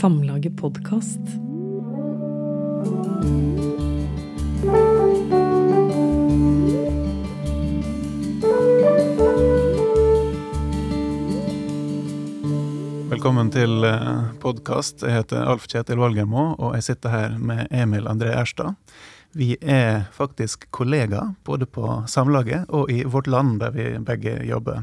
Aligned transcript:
Samlaget 0.00 0.56
podkast. 0.56 1.20
Velkommen 13.10 13.50
til 13.52 13.84
podkast. 14.40 15.02
Jeg 15.04 15.18
heter 15.18 15.44
Alf 15.44 15.68
Kjetil 15.68 16.00
Valgermo, 16.00 16.54
og 16.56 16.78
jeg 16.78 16.86
sitter 16.88 17.12
her 17.12 17.36
med 17.36 17.68
Emil 17.68 18.08
André 18.08 18.32
Erstad. 18.32 18.80
Vi 19.36 19.58
er 19.60 20.06
faktisk 20.16 20.64
kollegaer, 20.72 21.34
både 21.44 21.68
på 21.68 22.06
Samlaget 22.08 22.72
og 22.72 22.88
i 22.88 23.02
Vårt 23.04 23.28
Land, 23.28 23.60
der 23.60 23.76
vi 23.76 23.90
begge 24.00 24.38
jobber. 24.48 24.80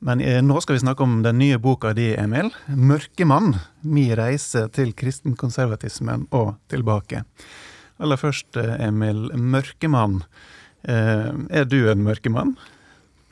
Men 0.00 0.20
eh, 0.24 0.40
nå 0.40 0.60
skal 0.64 0.78
vi 0.78 0.84
snakke 0.84 1.04
om 1.04 1.18
den 1.24 1.36
nye 1.40 1.58
boka 1.60 1.92
di, 1.96 2.14
Emil. 2.16 2.48
'Mørkemann. 2.72 3.52
Mi 3.84 4.08
reise 4.16 4.64
til 4.72 4.94
kristenkonservatismen 4.96 6.24
og 6.32 6.54
tilbake'. 6.72 7.24
Aller 8.00 8.16
først, 8.16 8.56
eh, 8.56 8.78
Emil. 8.86 9.28
Mørkemann. 9.36 10.22
Eh, 10.88 11.28
er 11.52 11.68
du 11.68 11.82
en 11.90 12.06
mørkemann? 12.06 12.56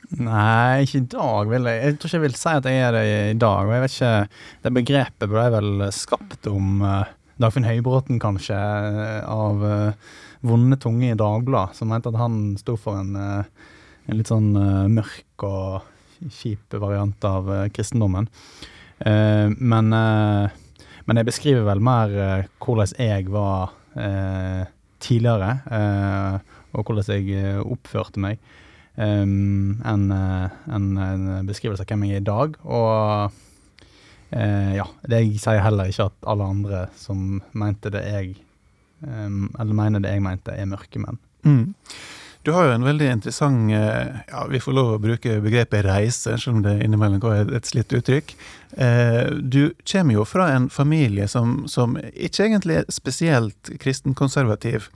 Nei, 0.09 0.85
ikke 0.85 1.01
i 1.01 1.09
dag, 1.09 1.49
vil 1.49 1.69
jeg. 1.69 1.81
Jeg 1.81 1.97
tror 1.97 2.09
ikke 2.09 2.17
jeg 2.17 2.27
vil 2.27 2.37
si 2.37 2.53
at 2.53 2.65
jeg 2.69 2.85
er 2.85 2.91
det 2.93 3.05
i 3.09 3.37
dag. 3.37 3.65
og 3.65 3.73
jeg 3.73 3.81
vet 3.81 3.95
ikke, 3.97 4.29
Det 4.63 4.73
begrepet 4.73 5.29
ble 5.29 5.49
vel 5.53 5.91
skapt 5.93 6.47
om 6.47 6.81
uh, 6.81 7.03
Dagfinn 7.39 7.65
Høybråten, 7.65 8.19
kanskje, 8.19 8.57
av 9.25 9.61
uh, 9.61 9.93
vonde 10.41 10.77
tunge 10.77 11.11
i 11.11 11.17
Dagbladet, 11.17 11.77
som 11.77 11.89
mente 11.89 12.09
at 12.09 12.17
han 12.17 12.57
sto 12.57 12.75
for 12.75 12.97
en, 12.97 13.15
uh, 13.15 13.43
en 14.09 14.17
litt 14.17 14.29
sånn 14.29 14.53
mørk 14.89 15.45
og 15.45 15.85
kjip 16.27 16.75
variant 16.81 17.25
av 17.25 17.47
kristendommen. 17.73 18.27
men, 18.99 19.85
men 19.89 21.19
jeg 21.21 21.27
beskriver 21.29 21.63
vel 21.63 21.79
mer 21.79 22.15
hvordan 22.59 22.91
jeg 22.99 23.29
var 23.31 23.71
tidligere, 24.99 25.53
og 26.75 26.83
hvordan 26.83 27.07
jeg 27.15 27.61
oppførte 27.63 28.19
meg 28.19 28.43
enn 28.99 30.11
en, 30.11 30.89
beskrivelse 31.47 31.85
av 31.85 31.91
hvem 31.91 32.05
jeg 32.07 32.19
er 32.19 32.23
i 32.23 32.27
dag. 32.27 32.57
Og 32.67 33.31
uh, 34.35 34.71
ja, 34.75 34.87
det 35.07 35.23
jeg 35.23 35.41
sier 35.41 35.63
heller 35.63 35.91
ikke 35.91 36.09
at 36.11 36.29
alle 36.31 36.51
andre 36.53 36.85
som 36.99 37.41
mente 37.51 37.91
det 37.93 38.03
jeg 38.05 38.35
um, 39.01 39.49
Eller 39.59 39.73
mener 39.73 40.03
det 40.03 40.15
jeg 40.15 40.25
mente, 40.25 40.55
er 40.55 40.69
mørkemenn. 40.69 41.19
Mm. 41.47 41.75
Du 42.43 42.53
har 42.55 42.69
jo 42.69 42.75
en 42.77 42.85
veldig 42.87 43.09
interessant 43.11 43.71
ja, 43.71 44.43
Vi 44.49 44.61
får 44.63 44.73
lov 44.73 44.93
å 44.93 45.01
bruke 45.03 45.41
begrepet 45.43 45.83
reise, 45.85 46.37
selv 46.39 46.55
om 46.55 46.61
det 46.63 46.77
innimellom 46.85 47.19
går 47.19 47.51
et 47.57 47.67
slitt 47.67 47.91
uttrykk. 47.93 48.31
Du 49.43 49.73
kommer 49.83 50.15
jo 50.15 50.23
fra 50.25 50.47
en 50.55 50.69
familie 50.71 51.27
som, 51.27 51.65
som 51.67 51.97
ikke 51.99 52.45
egentlig 52.47 52.79
er 52.79 52.87
spesielt 52.95 53.73
kristenkonservativ. 53.83 54.87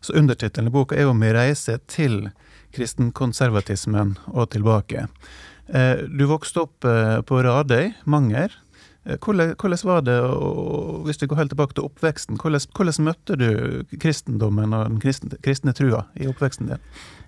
Så 0.00 0.18
undertittelen 0.18 0.72
i 0.72 0.74
boka 0.74 0.96
er 0.96 1.06
jo 1.06 1.14
'Med 1.14 1.36
reise 1.38 1.78
til 1.86 2.30
kristenkonservatismen 2.74 4.16
og 4.26 4.50
tilbake. 4.50 5.06
Eh, 5.68 6.04
du 6.08 6.24
vokste 6.28 6.64
opp 6.64 6.86
eh, 6.88 7.20
på 7.28 7.42
Radøy, 7.44 7.92
Manger. 8.08 8.54
Eh, 9.08 9.16
hvordan, 9.16 9.78
var 9.84 10.02
det, 10.04 10.20
og 10.20 11.06
hvis 11.06 11.22
vi 11.22 11.26
går 11.26 11.40
helt 11.40 11.54
tilbake 11.54 11.76
til 11.76 11.86
oppveksten, 11.88 12.36
hvordan, 12.36 12.66
hvordan 12.76 13.06
møtte 13.06 13.36
du 13.40 13.48
kristendommen 14.00 14.74
og 14.76 14.90
den 14.90 15.00
kristne, 15.00 15.38
kristne, 15.44 15.72
trua 15.72 16.04
i 16.20 16.28
oppveksten 16.28 16.68
din? 16.68 16.82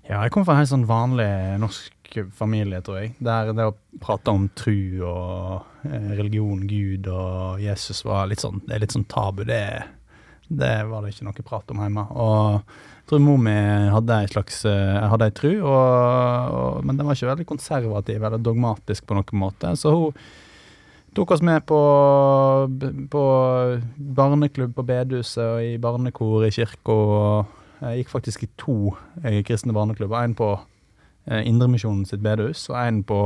Ja, 0.05 0.21
jeg 0.25 0.35
kom 0.35 0.45
fra 0.45 0.59
en 0.59 0.65
helt 0.65 0.73
sånn 0.73 0.89
vanlig 0.91 1.31
norsk 1.63 2.19
familie, 2.37 2.83
tror 2.85 2.99
jeg. 3.01 3.15
Der 3.23 3.53
det 3.55 3.69
å 3.71 3.77
prate 4.03 4.35
om 4.35 4.49
tru 4.59 5.07
og 5.07 5.87
religion, 6.19 6.67
Gud 6.69 7.09
og 7.09 7.63
Jesus 7.63 8.03
var 8.05 8.29
litt 8.29 8.43
sånn, 8.43 8.61
det 8.67 8.77
er 8.77 8.85
litt 8.85 8.97
sånn 8.97 9.09
tabu. 9.09 9.45
Det, 9.49 9.63
det 10.51 10.75
var 10.91 11.07
det 11.07 11.15
ikke 11.15 11.29
noe 11.31 11.47
prat 11.47 11.73
om 11.73 11.81
hjemme. 11.85 12.07
Og 12.11 12.59
jeg 12.59 13.09
tror 13.13 13.25
mor 13.25 13.41
mi 13.41 13.57
hadde 13.95 14.21
ei 14.21 14.29
slags 14.35 14.61
eh, 14.69 15.01
hadde 15.15 15.31
ei 15.31 15.37
tru, 15.39 15.53
og, 15.63 15.73
og, 16.59 16.85
men 16.85 16.99
den 16.99 17.09
var 17.09 17.17
ikke 17.17 17.33
veldig 17.33 17.49
konservativ 17.49 18.21
eller 18.21 18.43
dogmatisk 18.43 19.07
på 19.07 19.17
noen 19.17 19.45
måte. 19.47 19.73
Så 19.79 19.95
hun 19.95 20.21
tok 21.15 21.31
oss 21.35 21.43
med 21.43 21.65
på, 21.67 21.81
på 23.11 23.23
barneklubb 23.97 24.75
på 24.77 24.85
bedehuset 24.87 25.45
og 25.45 25.63
i 25.65 25.79
barnekor 25.83 26.47
i 26.47 26.53
kirka. 26.55 26.99
Jeg 27.81 28.03
gikk 28.03 28.13
faktisk 28.13 28.45
i 28.45 28.51
to 28.61 28.77
eh, 29.25 29.41
kristne 29.47 29.75
barneklubber. 29.77 30.21
En 30.23 30.37
på 30.39 30.51
eh, 31.27 31.43
Indremisjonen 31.49 32.05
sitt 32.09 32.23
bedehus 32.25 32.67
og 32.71 32.77
en 32.83 33.01
på 33.09 33.21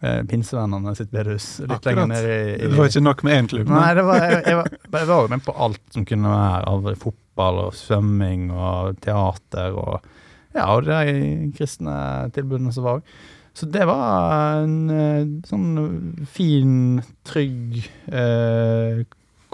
eh, 0.00 0.22
Pinsevennene 0.30 0.94
sitt 0.98 1.12
bedehus. 1.12 1.48
Litt 1.68 1.86
lenger 1.88 2.10
ned 2.10 2.30
i, 2.30 2.40
i, 2.54 2.64
Det 2.64 2.80
var 2.80 2.90
ikke 2.90 3.04
nok 3.04 3.24
med 3.26 3.38
én 3.38 3.52
klubb? 3.52 3.70
Nei, 3.74 3.92
det 3.98 4.06
var, 4.08 4.24
jeg, 4.24 4.40
jeg, 4.48 4.58
var, 4.62 4.72
jeg 4.96 5.10
var 5.12 5.30
med 5.36 5.46
på 5.46 5.56
alt 5.68 5.84
som 5.94 6.08
kunne 6.08 6.34
være 6.34 6.72
av 6.72 6.90
fotball 7.04 7.62
og 7.68 7.78
svømming 7.78 8.50
og 8.54 9.00
teater 9.04 9.78
og 9.78 10.12
ja, 10.54 10.68
og 10.70 10.86
de 10.86 11.50
kristne 11.56 11.94
tilbudene 12.34 12.70
som 12.74 12.86
var 12.86 13.00
òg. 13.00 13.14
Så 13.54 13.68
det 13.70 13.84
var 13.86 14.64
en 14.64 14.78
eh, 14.90 15.26
sånn 15.46 16.24
fin, 16.26 16.98
trygg, 17.26 17.84
eh, 18.10 19.04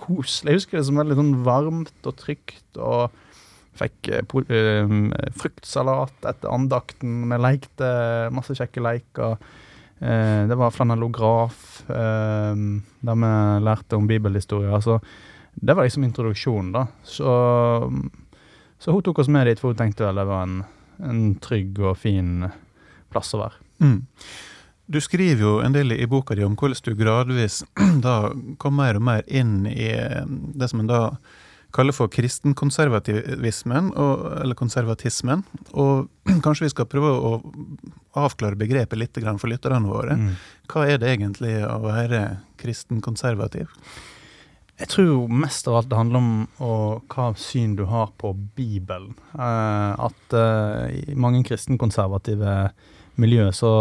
koselig 0.00 0.54
Jeg 0.54 0.60
husker 0.62 0.78
det 0.78 0.86
som 0.88 1.00
veldig 1.00 1.18
sånn 1.18 1.34
varmt 1.44 2.08
og 2.08 2.16
trygt, 2.16 2.80
og 2.80 3.12
fikk 3.76 4.08
eh, 4.16 4.24
eh, 4.56 4.94
fruktsalat 5.36 6.30
etter 6.32 6.48
andakten. 6.48 7.26
Vi 7.28 7.40
lekte 7.44 7.90
masse 8.32 8.56
kjekke 8.56 8.84
leker. 8.88 9.36
Eh, 10.00 10.48
det 10.48 10.56
var 10.56 10.72
flanellograf, 10.72 11.84
eh, 11.92 12.64
der 13.04 13.20
vi 13.20 13.34
lærte 13.68 14.00
om 14.00 14.08
bibelhistorie. 14.08 14.72
Altså, 14.72 14.96
det 15.54 15.76
var 15.76 15.84
liksom 15.84 16.08
introduksjonen, 16.08 16.72
da. 16.72 16.86
Så, 17.04 17.32
så, 18.78 18.92
hun 18.92 19.02
tok 19.04 19.20
oss 19.20 19.28
med 19.28 19.50
dit, 19.50 19.60
for 19.60 19.74
hun 19.74 19.82
tenkte 19.84 20.08
vel 20.08 20.22
det 20.22 20.30
var 20.30 20.48
en, 20.48 20.62
en 21.04 21.34
trygg 21.36 21.82
og 21.84 21.98
fin 22.00 22.48
plass 23.12 23.36
å 23.36 23.44
være. 23.44 23.66
Mm. 23.80 24.00
Du 24.90 24.98
skriver 25.00 25.44
jo 25.44 25.52
en 25.62 25.74
del 25.74 25.94
i 25.94 26.06
boka 26.10 26.34
di 26.34 26.42
om 26.42 26.56
hvordan 26.58 26.82
du 26.82 26.96
gradvis 26.98 27.60
da 28.06 28.32
kom 28.58 28.80
mer 28.80 28.98
og 28.98 29.06
mer 29.06 29.22
inn 29.26 29.62
i 29.70 29.92
eh, 29.94 30.24
det 30.26 30.70
som 30.72 30.82
en 30.82 30.90
da 30.90 31.02
kaller 31.70 31.94
for 31.94 32.10
kristenkonservativismen, 32.10 33.92
eller 33.94 34.58
konservatismen. 34.58 35.44
Og 35.78 36.08
kanskje 36.44 36.66
vi 36.66 36.72
skal 36.72 36.88
prøve 36.90 37.12
å 37.14 37.34
avklare 38.18 38.58
begrepet 38.58 38.98
litt 38.98 39.20
for 39.38 39.46
lytterne 39.52 39.86
våre. 39.86 40.16
Mm. 40.18 40.32
Hva 40.66 40.88
er 40.90 40.98
det 40.98 41.12
egentlig 41.14 41.54
å 41.62 41.78
være 41.84 42.24
kristenkonservativ? 42.58 43.70
Jeg 44.80 44.88
tror 44.96 45.28
mest 45.28 45.68
av 45.68 45.76
alt 45.78 45.90
det 45.92 45.98
handler 46.00 46.18
om 46.18 46.32
å, 46.64 46.74
hva 47.12 47.30
syn 47.38 47.76
du 47.78 47.84
har 47.86 48.10
på 48.18 48.32
Bibelen. 48.34 49.12
Uh, 49.36 50.08
at 50.08 50.38
i 50.90 51.14
mange 51.14 51.44
kristenkonservative 51.46 52.72
miljøer 53.20 53.54
så, 53.56 53.72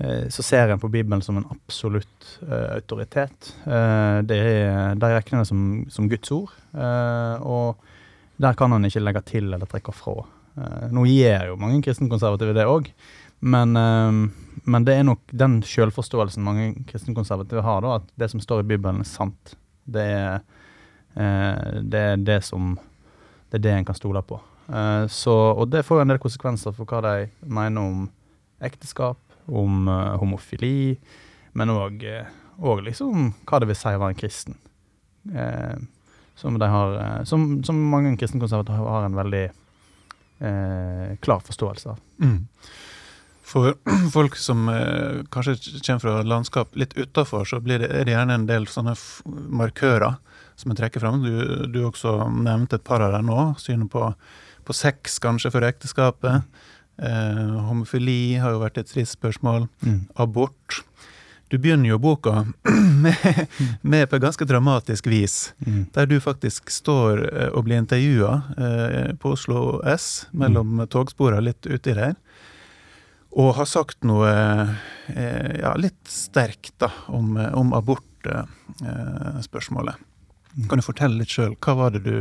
uh, 0.00 0.26
så 0.32 0.44
ser 0.46 0.72
en 0.72 0.82
på 0.82 0.90
Bibelen 0.92 1.22
som 1.22 1.40
en 1.40 1.48
absolutt 1.50 2.08
autoritet. 2.48 3.54
det 3.64 4.36
er, 4.36 4.94
De 4.96 5.08
regner 5.12 5.42
det 5.42 5.48
som, 5.48 5.62
som, 5.90 6.08
Guds 6.08 6.30
ord, 6.32 6.52
og 7.44 7.76
der 8.40 8.56
kan 8.56 8.72
en 8.72 8.86
ikke 8.88 9.02
legge 9.02 9.22
til 9.28 9.52
eller 9.52 9.68
trekke 9.68 9.92
fra. 9.92 10.22
nå 10.90 11.04
gjør 11.04 11.50
jo 11.50 11.58
mange 11.60 11.82
kristenkonservative 11.84 12.54
det 12.56 12.64
òg, 12.70 12.88
men, 13.40 13.76
men, 14.64 14.86
det 14.86 14.94
er 14.94 15.04
nok 15.04 15.20
den 15.32 15.60
selvforståelsen 15.66 16.44
mange 16.44 16.70
kristenkonservative 16.88 17.64
har, 17.66 17.84
da, 17.84 17.98
at 18.00 18.08
det 18.14 18.30
som 18.32 18.40
står 18.40 18.64
i 18.64 18.70
Bibelen, 18.72 19.02
er 19.02 19.10
sant. 19.10 19.54
Det 19.90 20.02
er, 20.02 20.40
eh, 21.14 21.80
det, 21.82 22.00
er 22.00 22.16
det 22.16 22.40
som 22.44 22.78
Det 23.50 23.58
er 23.58 23.62
det 23.62 23.72
en 23.74 23.84
kan 23.84 23.94
stole 23.94 24.22
på. 24.22 24.40
Eh, 24.68 25.06
så, 25.10 25.34
og 25.58 25.70
det 25.70 25.84
får 25.84 25.98
jo 25.98 26.02
en 26.04 26.12
del 26.12 26.22
konsekvenser 26.22 26.74
for 26.76 26.86
hva 26.86 27.00
de 27.02 27.30
mener 27.42 27.82
om 27.82 28.04
ekteskap, 28.64 29.18
om 29.50 29.88
uh, 29.88 30.16
homofili, 30.20 30.94
men 31.58 31.72
òg 31.72 32.04
liksom 32.86 33.32
hva 33.48 33.58
det 33.60 33.70
vil 33.70 33.78
si 33.78 33.90
å 33.90 34.02
være 34.02 34.14
en 34.14 34.20
kristen. 34.20 34.58
Eh, 35.34 35.76
som, 36.34 36.60
har, 36.60 37.24
som, 37.24 37.64
som 37.64 37.90
mange 37.90 38.16
kristenkonservative 38.16 38.76
har 38.76 39.04
en 39.04 39.18
veldig 39.18 39.44
eh, 40.38 41.16
klar 41.20 41.42
forståelse 41.44 41.90
av. 41.92 41.98
Mm. 42.22 42.46
For 43.50 43.74
folk 44.16 44.36
som 44.40 44.68
eh, 44.72 45.20
kanskje 45.32 45.58
kommer 45.86 46.00
fra 46.00 46.22
landskap 46.22 46.76
litt 46.76 46.96
utafor, 46.96 47.44
så 47.44 47.60
det, 47.60 47.82
er 47.84 48.08
det 48.08 48.14
gjerne 48.14 48.38
en 48.38 48.48
del 48.48 48.68
sånne 48.70 48.96
markører 49.60 50.16
som 50.60 50.72
en 50.72 50.80
trekker 50.80 51.02
fram. 51.04 51.20
Du, 51.24 51.66
du 51.68 51.82
også 51.84 52.16
nevnte 52.32 52.80
et 52.80 52.88
par 52.88 53.04
av 53.04 53.12
dem 53.16 53.28
nå. 53.28 53.50
Synet 53.60 53.92
på, 53.92 54.08
på 54.64 54.76
sex, 54.76 55.18
kanskje, 55.20 55.52
for 55.52 55.66
ekteskapet. 55.66 56.48
Eh, 57.00 57.56
homofili 57.66 58.36
har 58.40 58.54
jo 58.54 58.62
vært 58.62 58.80
et 58.82 58.90
trist 58.90 59.16
spørsmål. 59.18 59.68
Mm. 59.86 60.00
Abort. 60.20 60.82
Du 61.50 61.58
begynner 61.58 61.90
jo 61.90 61.98
boka 61.98 62.44
med, 63.04 63.46
med, 63.82 64.06
på 64.10 64.20
ganske 64.22 64.46
dramatisk 64.46 65.08
vis, 65.10 65.54
mm. 65.66 65.86
der 65.96 66.06
du 66.06 66.20
faktisk 66.22 66.70
står 66.70 67.24
eh, 67.26 67.48
og 67.50 67.64
blir 67.66 67.80
intervjua 67.82 68.36
eh, 68.54 69.10
på 69.18 69.34
Oslo 69.34 69.80
S, 69.82 70.28
mellom 70.30 70.76
mm. 70.78 70.86
togsporene 70.92 71.48
litt 71.50 71.66
uti 71.66 71.96
der 71.96 72.14
og 73.30 73.52
har 73.60 73.66
sagt 73.70 74.02
noe 74.06 74.30
eh, 75.14 75.50
ja, 75.60 75.74
litt 75.78 76.10
sterkt 76.10 76.74
da, 76.82 76.90
om, 77.14 77.36
om, 77.38 77.74
abort 77.78 78.06
abortspørsmålet. 78.26 79.94
Kan 80.68 80.80
du 80.80 80.84
fortelle 80.84 81.20
litt 81.20 81.30
sjøl, 81.30 81.54
hva 81.62 81.76
var 81.78 81.92
det 81.94 82.02
du, 82.06 82.16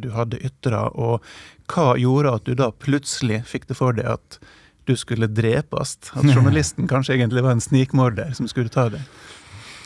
du 0.00 0.08
hadde 0.14 0.40
ytra, 0.44 0.86
og 0.96 1.24
hva 1.72 1.92
gjorde 2.00 2.32
at 2.38 2.46
du 2.48 2.54
da 2.56 2.70
plutselig 2.72 3.42
fikk 3.48 3.68
det 3.68 3.76
for 3.76 3.96
deg 3.96 4.08
at 4.16 4.38
du 4.88 4.94
skulle 4.96 5.28
drepes? 5.28 5.96
At 6.14 6.24
journalisten 6.30 6.88
kanskje 6.92 7.18
egentlig 7.18 7.44
var 7.44 7.56
en 7.56 7.64
snikmorder 7.64 8.32
som 8.38 8.48
skulle 8.48 8.72
ta 8.72 8.88
deg? 8.94 9.04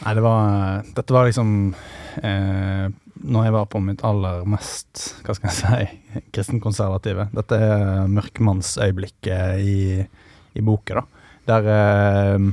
Nei, 0.01 0.15
det 0.17 0.25
var 0.25 0.87
Dette 0.97 1.13
var 1.13 1.27
liksom 1.29 1.51
eh, 2.25 2.87
Når 3.21 3.45
jeg 3.45 3.53
var 3.53 3.67
på 3.69 3.83
mitt 3.85 4.01
aller 4.07 4.47
mest, 4.49 5.03
hva 5.27 5.37
skal 5.37 5.51
jeg 5.51 5.59
si, 5.59 6.23
kristenkonservative. 6.35 7.29
Dette 7.37 7.59
er 7.61 8.09
mørkmannsøyeblikket 8.09 9.61
i, 9.61 9.81
i 10.57 10.65
boka, 10.65 11.03
da. 11.03 11.27
Der 11.51 11.73
eh, 11.75 12.51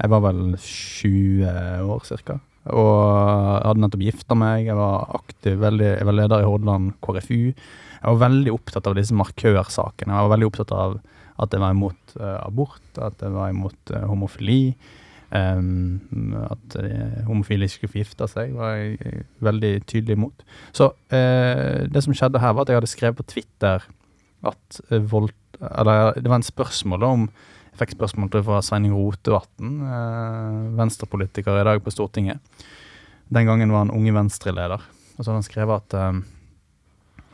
jeg 0.00 0.12
var 0.14 0.24
vel 0.24 0.44
20 0.56 1.90
år 1.92 2.06
cirka. 2.08 2.40
Og 2.68 2.90
jeg 2.92 3.64
hadde 3.64 3.80
nettopp 3.80 4.02
gifta 4.04 4.36
meg, 4.36 4.66
jeg 4.68 4.76
var 4.76 5.14
aktiv, 5.16 5.56
veldig, 5.62 5.88
jeg 5.94 6.08
var 6.08 6.16
leder 6.18 6.42
i 6.42 6.48
Hordaland 6.48 6.90
KrFU. 7.00 7.54
Jeg 8.00 8.04
var 8.04 8.20
veldig 8.20 8.52
opptatt 8.52 8.88
av 8.90 8.96
disse 8.98 9.16
markørsakene. 9.16 10.12
Jeg 10.12 10.26
var 10.26 10.34
veldig 10.34 10.48
opptatt 10.50 10.74
av 10.76 10.98
at 11.40 11.54
jeg 11.56 11.62
var 11.62 11.72
imot 11.72 12.16
uh, 12.20 12.38
abort, 12.44 12.88
at 13.00 13.22
jeg 13.24 13.32
var 13.32 13.52
imot 13.52 13.94
uh, 13.94 14.04
homofili. 14.10 14.74
Um, 15.30 16.00
at 16.50 16.74
uh, 16.82 17.20
homofile 17.28 17.68
ikke 17.68 17.76
skulle 17.78 17.94
få 17.94 18.00
gifte 18.02 18.28
seg, 18.28 18.52
var 18.58 18.76
jeg 18.76 19.24
veldig 19.46 19.72
tydelig 19.86 20.18
imot. 20.18 20.44
Så 20.76 20.90
det 21.10 22.02
som 22.04 22.16
skjedde 22.16 22.42
her, 22.42 22.52
var 22.52 22.66
at 22.66 22.72
jeg 22.72 22.80
hadde 22.80 22.92
skrevet 22.92 23.20
på 23.20 23.28
Twitter 23.36 23.86
at 24.48 24.80
vold... 25.12 25.32
Eller 25.60 26.16
det 26.16 26.28
var 26.28 26.40
en 26.40 26.46
spørsmål 26.46 27.04
om 27.08 27.26
fikk 27.80 27.96
spørsmål 27.96 28.32
fra 28.44 28.60
Sveining 28.64 28.92
Rotevatn, 28.92 29.80
eh, 29.88 30.60
venstrepolitiker 30.76 31.60
i 31.60 31.66
dag 31.66 31.82
på 31.82 31.92
Stortinget. 31.94 32.40
Den 33.32 33.46
gangen 33.46 33.72
var 33.72 33.86
han 33.86 33.94
Unge 33.94 34.12
Venstre-leder. 34.12 34.80
Og 35.16 35.24
så 35.24 35.30
hadde 35.30 35.40
han 35.40 35.48
skrevet 35.48 35.80
at 35.80 35.94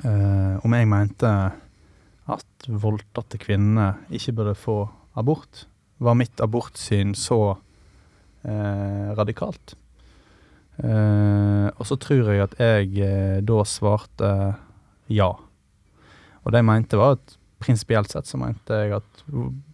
eh, 0.04 0.54
om 0.62 0.76
jeg 0.76 0.90
mente 0.90 1.31
at 2.26 2.69
voldtatte 2.69 3.38
kvinner 3.38 4.02
ikke 4.10 4.34
burde 4.37 4.54
få 4.58 4.76
abort, 5.16 5.66
var 5.98 6.19
mitt 6.19 6.40
abortsyn 6.44 7.14
så 7.16 7.56
eh, 8.44 9.14
radikalt. 9.16 9.76
Eh, 10.76 11.69
og 11.72 11.87
så 11.88 11.96
tror 11.96 12.32
jeg 12.34 12.44
at 12.44 12.58
jeg 12.60 12.93
eh, 13.00 13.40
da 13.46 13.62
svarte 13.64 14.31
ja. 15.08 15.31
Og 16.44 16.52
det 16.52 16.60
jeg 16.60 16.69
mente, 16.69 17.00
var 17.00 17.16
at 17.16 17.38
prinsipielt 17.67 18.13
sett 18.13 18.29
så 18.29 18.39
mente 18.41 18.81
jeg 18.85 18.97
at 19.01 19.27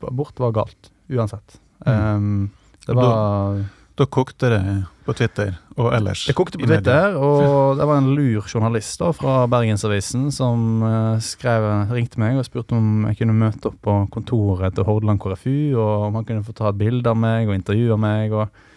abort 0.08 0.40
var 0.40 0.56
galt, 0.56 0.90
uansett. 1.12 1.60
Mm. 1.86 1.92
Um, 1.92 2.50
det 2.86 2.96
var 2.96 3.06
da, 3.06 3.68
da, 4.00 4.06
kokte 4.10 4.50
det 4.50 4.62
på 5.06 5.14
Twitter 5.18 5.52
og 5.76 5.92
ellers? 5.94 6.24
Det 6.30 6.34
kokte 6.38 6.58
på 6.58 6.66
Twitter, 6.70 7.16
og 7.18 7.76
det 7.78 7.86
var 7.90 8.00
en 8.00 8.10
lur 8.16 8.46
journalist 8.46 9.02
da 9.02 9.12
fra 9.16 9.36
Bergensavisen 9.50 10.30
som 10.34 10.82
uh, 10.82 11.20
skrev, 11.22 11.68
ringte 11.92 12.22
meg 12.22 12.40
og 12.40 12.48
spurte 12.48 12.78
om 12.78 13.06
jeg 13.10 13.22
kunne 13.22 13.38
møte 13.38 13.70
opp 13.70 13.80
på 13.84 13.96
kontoret 14.14 14.76
til 14.76 14.88
Hordaland 14.88 15.22
KrFU, 15.22 15.56
og 15.76 16.08
om 16.08 16.20
han 16.20 16.28
kunne 16.28 16.46
få 16.46 16.56
ta 16.56 16.70
et 16.72 16.80
bilde 16.80 17.10
av 17.10 17.18
meg 17.18 17.50
og 17.50 17.58
intervjue 17.58 17.98
meg. 18.00 18.36
og 18.36 18.68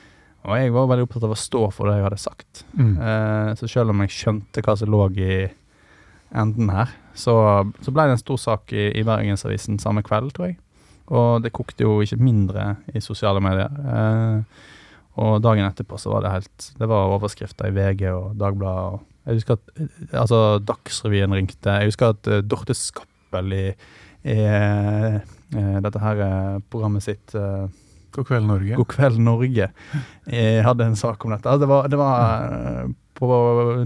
og 0.45 0.59
jeg 0.61 0.73
var 0.75 0.89
veldig 0.91 1.05
opptatt 1.07 1.23
av 1.25 1.31
å 1.33 1.39
stå 1.41 1.59
for 1.73 1.89
det 1.89 1.95
jeg 1.97 2.05
hadde 2.05 2.21
sagt. 2.21 2.59
Mm. 2.77 2.91
Uh, 2.99 3.47
så 3.57 3.69
selv 3.71 3.95
om 3.95 4.03
jeg 4.03 4.13
skjønte 4.13 4.61
hva 4.61 4.75
som 4.77 4.91
lå 4.93 5.07
i 5.17 5.37
enden 6.33 6.71
her, 6.73 6.91
så, 7.15 7.35
så 7.83 7.93
ble 7.93 8.07
det 8.07 8.17
en 8.17 8.21
stor 8.21 8.39
sak 8.41 8.73
i, 8.75 8.89
i 8.97 9.03
Bergensavisen 9.07 9.79
samme 9.81 10.03
kveld, 10.05 10.33
tror 10.35 10.49
jeg. 10.49 10.59
Og 11.13 11.43
det 11.43 11.53
kokte 11.53 11.85
jo 11.85 11.99
ikke 12.01 12.17
mindre 12.21 12.75
i 12.95 13.01
sosiale 13.03 13.41
medier. 13.43 13.69
Eh, 13.69 14.63
og 15.21 15.37
dagen 15.43 15.67
etterpå 15.67 15.99
så 16.01 16.11
var 16.11 16.25
det 16.25 16.33
helt 16.33 16.65
Det 16.75 16.87
var 16.91 17.13
overskrifter 17.13 17.69
i 17.69 17.75
VG 17.75 18.07
og 18.09 18.33
Dagbladet. 18.39 18.97
Og 18.97 19.29
jeg 19.29 19.39
husker 19.39 19.59
at 19.59 19.71
eh, 19.77 20.19
altså, 20.21 20.41
Dagsrevyen 20.65 21.37
ringte. 21.37 21.77
Jeg 21.77 21.91
husker 21.91 22.15
at 22.15 22.31
uh, 22.31 22.41
Dorte 22.41 22.75
Skappel 22.77 23.53
i, 23.53 23.65
i 24.25 24.37
uh, 24.41 25.79
dette 25.85 26.01
her 26.01 26.59
programmet 26.73 27.05
sitt 27.05 27.35
God 28.15 28.27
kveld, 28.29 28.45
Norge. 28.47 28.77
God 28.79 28.87
kveld, 28.87 29.17
Norge. 29.19 29.65
Jeg 30.31 30.63
hadde 30.63 30.85
en 30.87 30.95
sak 30.95 31.25
om 31.25 31.33
dette. 31.35 31.51
Altså, 31.51 31.65
det 31.65 31.67
var, 31.69 31.89
det 31.91 31.99
var 31.99 32.93
på 33.15 33.27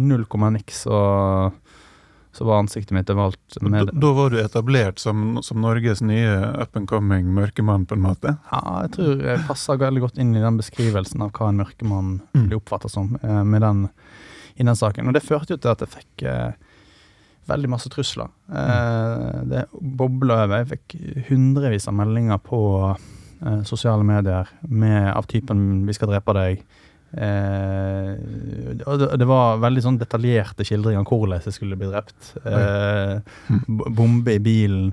null 0.02 0.28
komma 0.30 0.52
niks 0.54 0.84
og 0.90 1.56
så 2.40 2.46
var 2.48 2.62
ansiktet 2.62 2.96
mitt 2.96 3.10
valgt 3.12 3.58
med 3.62 3.90
da, 3.90 3.94
da 4.00 4.10
var 4.16 4.30
du 4.32 4.38
etablert 4.40 5.00
som, 5.02 5.42
som, 5.44 5.60
Norges 5.60 6.00
nye 6.00 6.38
up 6.56 6.78
and 6.80 6.88
coming 6.88 7.34
mørkemann, 7.36 7.84
på 7.86 7.98
en 7.98 8.06
måte? 8.06 8.32
Ja, 8.48 8.62
jeg 8.86 8.94
tror 8.96 9.24
jeg 9.28 9.42
passer 9.44 9.82
veldig 9.82 10.06
godt 10.06 10.22
inn 10.24 10.32
i 10.32 10.44
den 10.44 10.56
beskrivelsen 10.62 11.26
av 11.26 11.34
hva 11.36 11.50
en 11.52 11.60
mørkemann 11.60 12.14
mm. 12.32 12.46
blir 12.46 12.62
oppfattet 12.62 12.94
som 12.94 13.18
eh, 13.20 13.42
med 13.44 13.60
den, 13.66 13.82
i 14.56 14.64
den 14.64 14.80
saken. 14.80 15.12
Og 15.12 15.18
det 15.18 15.26
førte 15.26 15.58
jo 15.58 15.60
til 15.60 15.74
at 15.74 15.84
jeg 15.84 15.92
fikk 15.98 16.24
eh, 16.32 16.56
veldig 17.52 17.74
masse 17.76 17.92
trusler. 17.92 18.32
Eh, 18.48 18.72
mm. 18.72 19.52
det 19.52 19.66
bobla 20.00 20.46
over. 20.46 20.64
Jeg 20.64 20.72
fikk 20.78 20.96
hundrevis 21.34 21.92
av 21.92 22.00
meldinger 22.00 22.40
på 22.40 22.62
eh, 22.96 23.62
sosiale 23.68 24.08
medier 24.08 24.48
med, 24.62 25.12
av 25.12 25.28
typen 25.28 25.84
'vi 25.84 26.00
skal 26.00 26.16
drepe 26.16 26.40
deg'. 26.40 26.64
Eh, 27.12 28.12
og 28.86 29.06
det, 29.18 29.28
var 29.28 29.62
veldig 29.64 29.84
sånn 29.86 29.98
detaljerte 30.02 30.66
skildringer 30.68 31.02
av 31.02 31.10
hvordan 31.10 31.42
jeg 31.46 31.56
skulle 31.56 31.80
bli 31.80 31.90
drept. 31.90 32.34
Eh, 32.46 33.20
bombe 33.98 34.36
i 34.38 34.44
bilen. 34.44 34.92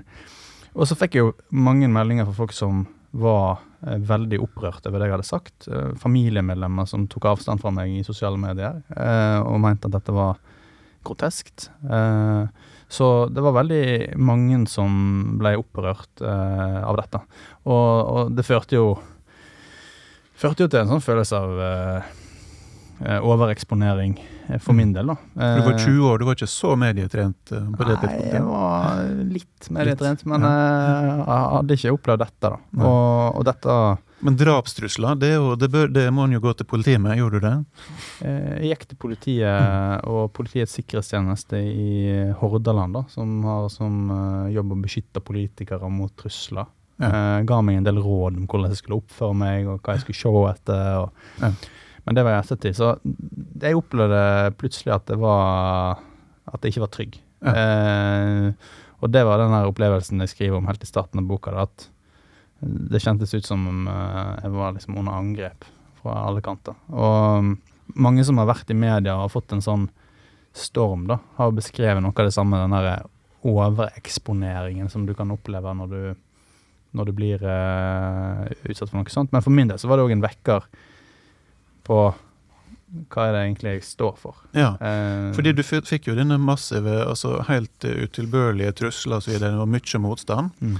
Og 0.77 0.89
så 0.89 0.97
fikk 0.97 1.17
jeg 1.17 1.25
jo 1.25 1.33
mange 1.53 1.89
meldinger 1.89 2.27
fra 2.27 2.37
folk 2.37 2.55
som 2.55 2.85
var 3.17 3.59
eh, 3.85 3.97
veldig 3.97 4.39
opprørt 4.43 4.87
over 4.89 5.01
det 5.01 5.09
jeg 5.09 5.15
hadde 5.17 5.29
sagt. 5.29 5.67
Eh, 5.71 5.93
familiemedlemmer 6.01 6.89
som 6.89 7.07
tok 7.09 7.29
avstand 7.33 7.63
fra 7.63 7.73
meg 7.73 7.99
i 7.99 8.05
sosiale 8.07 8.39
medier 8.41 8.81
eh, 8.95 9.39
og 9.41 9.61
mente 9.63 9.89
at 9.89 9.97
dette 9.97 10.15
var 10.15 10.39
groteskt. 11.07 11.69
Eh, 11.89 12.65
så 12.87 13.07
det 13.31 13.43
var 13.43 13.57
veldig 13.57 14.17
mange 14.23 14.61
som 14.71 14.91
ble 15.41 15.57
opprørt 15.59 16.21
av 16.23 16.95
dette. 16.95 17.19
Og, 17.67 17.89
og 18.07 18.29
det 18.31 18.45
førte 18.47 18.77
jo 18.77 18.85
førte 20.37 20.65
jo 20.65 20.71
til 20.71 20.83
en 20.83 20.95
sånn 20.95 21.03
følelse 21.03 21.41
av 21.41 21.61
uh, 21.61 23.19
overeksponering 23.21 24.17
for 24.63 24.77
min 24.77 24.93
del, 24.95 25.11
da. 25.11 25.15
For 25.35 25.59
du 25.59 25.67
var 25.67 25.79
20 25.83 26.03
år, 26.07 26.19
du 26.19 26.25
var 26.25 26.37
ikke 26.37 26.49
så 26.49 26.73
medietrent 26.79 27.51
på 27.51 27.85
det 27.87 27.97
tidspunktet? 27.99 28.23
Nei, 28.23 28.33
jeg 28.37 28.45
var 28.47 29.01
litt 29.35 29.69
medietrent, 29.75 30.23
men 30.31 30.45
ja. 30.47 30.51
jeg 31.19 31.47
hadde 31.53 31.77
ikke 31.77 31.95
opplevd 31.97 32.23
dette, 32.23 32.51
da. 32.53 32.59
Og, 32.79 33.39
og, 33.41 33.41
dette 33.47 33.79
men 34.25 34.37
drapstrusler, 34.39 35.17
det, 35.21 35.29
jo, 35.35 35.51
det, 35.59 35.67
bør, 35.69 35.91
det, 35.93 36.07
må 36.15 36.23
en 36.25 36.33
jo 36.33 36.41
gå 36.41 36.53
til 36.57 36.65
politiet 36.65 37.01
med. 37.03 37.19
Gjorde 37.19 37.37
du 37.37 37.43
det? 37.45 37.53
Jeg 38.25 38.71
gikk 38.71 38.87
til 38.89 38.99
politiet 39.03 39.45
mm. 39.45 40.07
og 40.09 40.31
Politiets 40.33 40.73
sikkerhetstjeneste 40.79 41.59
i 41.61 42.15
Hordaland, 42.39 42.97
da, 42.97 43.03
som 43.13 43.35
har 43.45 43.69
som 43.73 44.09
jobb 44.49 44.73
å 44.73 44.79
beskytte 44.87 45.21
politikere 45.21 45.91
mot 45.93 46.15
trusler. 46.17 46.65
Ja. 46.97 47.09
Uh, 47.09 47.39
ga 47.45 47.59
meg 47.61 47.79
en 47.79 47.85
del 47.85 47.99
råd 48.01 48.39
om 48.39 48.47
hvordan 48.49 48.71
jeg 48.73 48.81
skulle 48.81 48.97
oppføre 49.01 49.37
meg, 49.37 49.67
og 49.69 49.83
hva 49.85 49.97
jeg 49.97 50.05
skulle 50.05 50.21
se 50.21 50.45
etter. 50.51 51.03
Og, 51.03 51.27
ja. 51.43 51.51
Men 52.07 52.17
det 52.17 52.23
var 52.25 52.37
i 52.37 52.39
ettertid. 52.39 52.77
Så 52.77 52.93
jeg 53.61 53.77
opplevde 53.77 54.23
plutselig 54.57 54.95
at 54.95 55.09
det 55.11 55.17
var 55.19 55.99
At 56.47 56.63
jeg 56.63 56.71
ikke 56.71 56.85
var 56.85 56.93
trygg. 56.95 57.17
Ja. 57.43 57.53
Uh, 57.53 58.75
og 59.03 59.11
det 59.13 59.21
var 59.27 59.37
den 59.37 59.53
her 59.53 59.69
opplevelsen 59.69 60.23
jeg 60.23 60.31
skriver 60.31 60.57
om 60.57 60.67
helt 60.69 60.81
i 60.81 60.89
starten 60.89 61.21
av 61.21 61.27
boka. 61.29 61.53
at 61.53 61.89
det 62.59 63.01
kjentes 63.03 63.33
ut 63.33 63.45
som 63.45 63.67
om 63.69 63.87
uh, 63.87 64.39
jeg 64.41 64.53
var 64.55 64.73
liksom 64.73 64.97
under 64.97 65.13
angrep 65.13 65.67
fra 66.01 66.23
alle 66.25 66.41
kanter. 66.41 66.73
Og 66.89 67.43
um, 67.43 67.51
mange 67.95 68.25
som 68.25 68.39
har 68.41 68.49
vært 68.49 68.71
i 68.73 68.77
media 68.77 69.15
og 69.15 69.27
har 69.27 69.33
fått 69.35 69.53
en 69.53 69.61
sånn 69.61 69.85
storm, 70.57 71.05
da, 71.09 71.19
har 71.37 71.53
beskrevet 71.53 72.01
noe 72.01 72.15
av 72.15 72.29
det 72.29 72.33
samme, 72.33 72.57
den 72.63 72.73
der 72.73 73.05
overeksponeringen 73.47 74.89
som 74.89 75.05
du 75.05 75.13
kan 75.15 75.29
oppleve 75.31 75.73
når 75.77 75.91
du 75.91 76.01
når 76.95 77.09
du 77.09 77.15
blir 77.17 77.43
uh, 77.43 78.45
utsatt 78.67 78.91
for 78.91 78.99
noe 78.99 79.13
sånt. 79.13 79.33
Men 79.35 79.43
for 79.45 79.53
min 79.53 79.71
del 79.71 79.81
så 79.81 79.89
var 79.89 79.99
det 79.99 80.07
òg 80.07 80.15
en 80.15 80.23
vekker 80.23 80.69
på 81.87 81.99
hva 83.11 83.25
er 83.27 83.33
det 83.35 83.41
egentlig 83.43 83.73
jeg 83.75 83.83
står 83.89 84.15
for. 84.19 84.39
Ja, 84.55 84.75
uh, 84.79 85.33
fordi 85.35 85.55
du 85.57 85.63
fikk 85.65 86.07
jo 86.09 86.15
denne 86.17 86.39
massive, 86.39 87.01
altså 87.03 87.41
helt 87.49 87.83
utilbørlige 87.83 88.77
trusler 88.83 89.19
osv. 89.19 89.37
Det 89.43 89.53
var 89.59 89.69
mye 89.69 90.03
motstand. 90.03 90.63
Mm. 90.63 90.79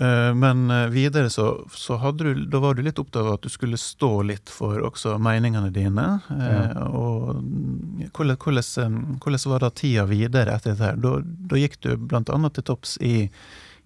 Uh, 0.00 0.30
men 0.38 0.62
videre 0.94 1.28
så, 1.28 1.50
så 1.76 1.98
du, 2.16 2.30
da 2.48 2.60
var 2.62 2.78
du 2.78 2.80
litt 2.86 2.98
opptatt 3.02 3.20
av 3.26 3.34
at 3.34 3.44
du 3.44 3.52
skulle 3.52 3.76
stå 3.80 4.10
litt 4.30 4.48
for 4.48 4.80
også 4.86 5.18
meningene 5.20 5.68
dine. 5.74 6.06
Ja. 6.30 6.86
Og 6.88 7.42
hvordan, 8.16 8.38
hvordan, 8.40 8.96
hvordan, 9.20 9.44
var 9.52 9.66
da 9.66 9.74
tida 9.76 10.06
videre 10.08 10.56
etter 10.56 10.72
dette? 10.72 10.88
her? 10.88 11.02
Da, 11.04 11.18
da 11.52 11.60
gikk 11.60 11.76
du 11.84 11.92
bl.a. 12.00 12.24
til 12.24 12.66
topps 12.70 12.96
i, 13.04 13.28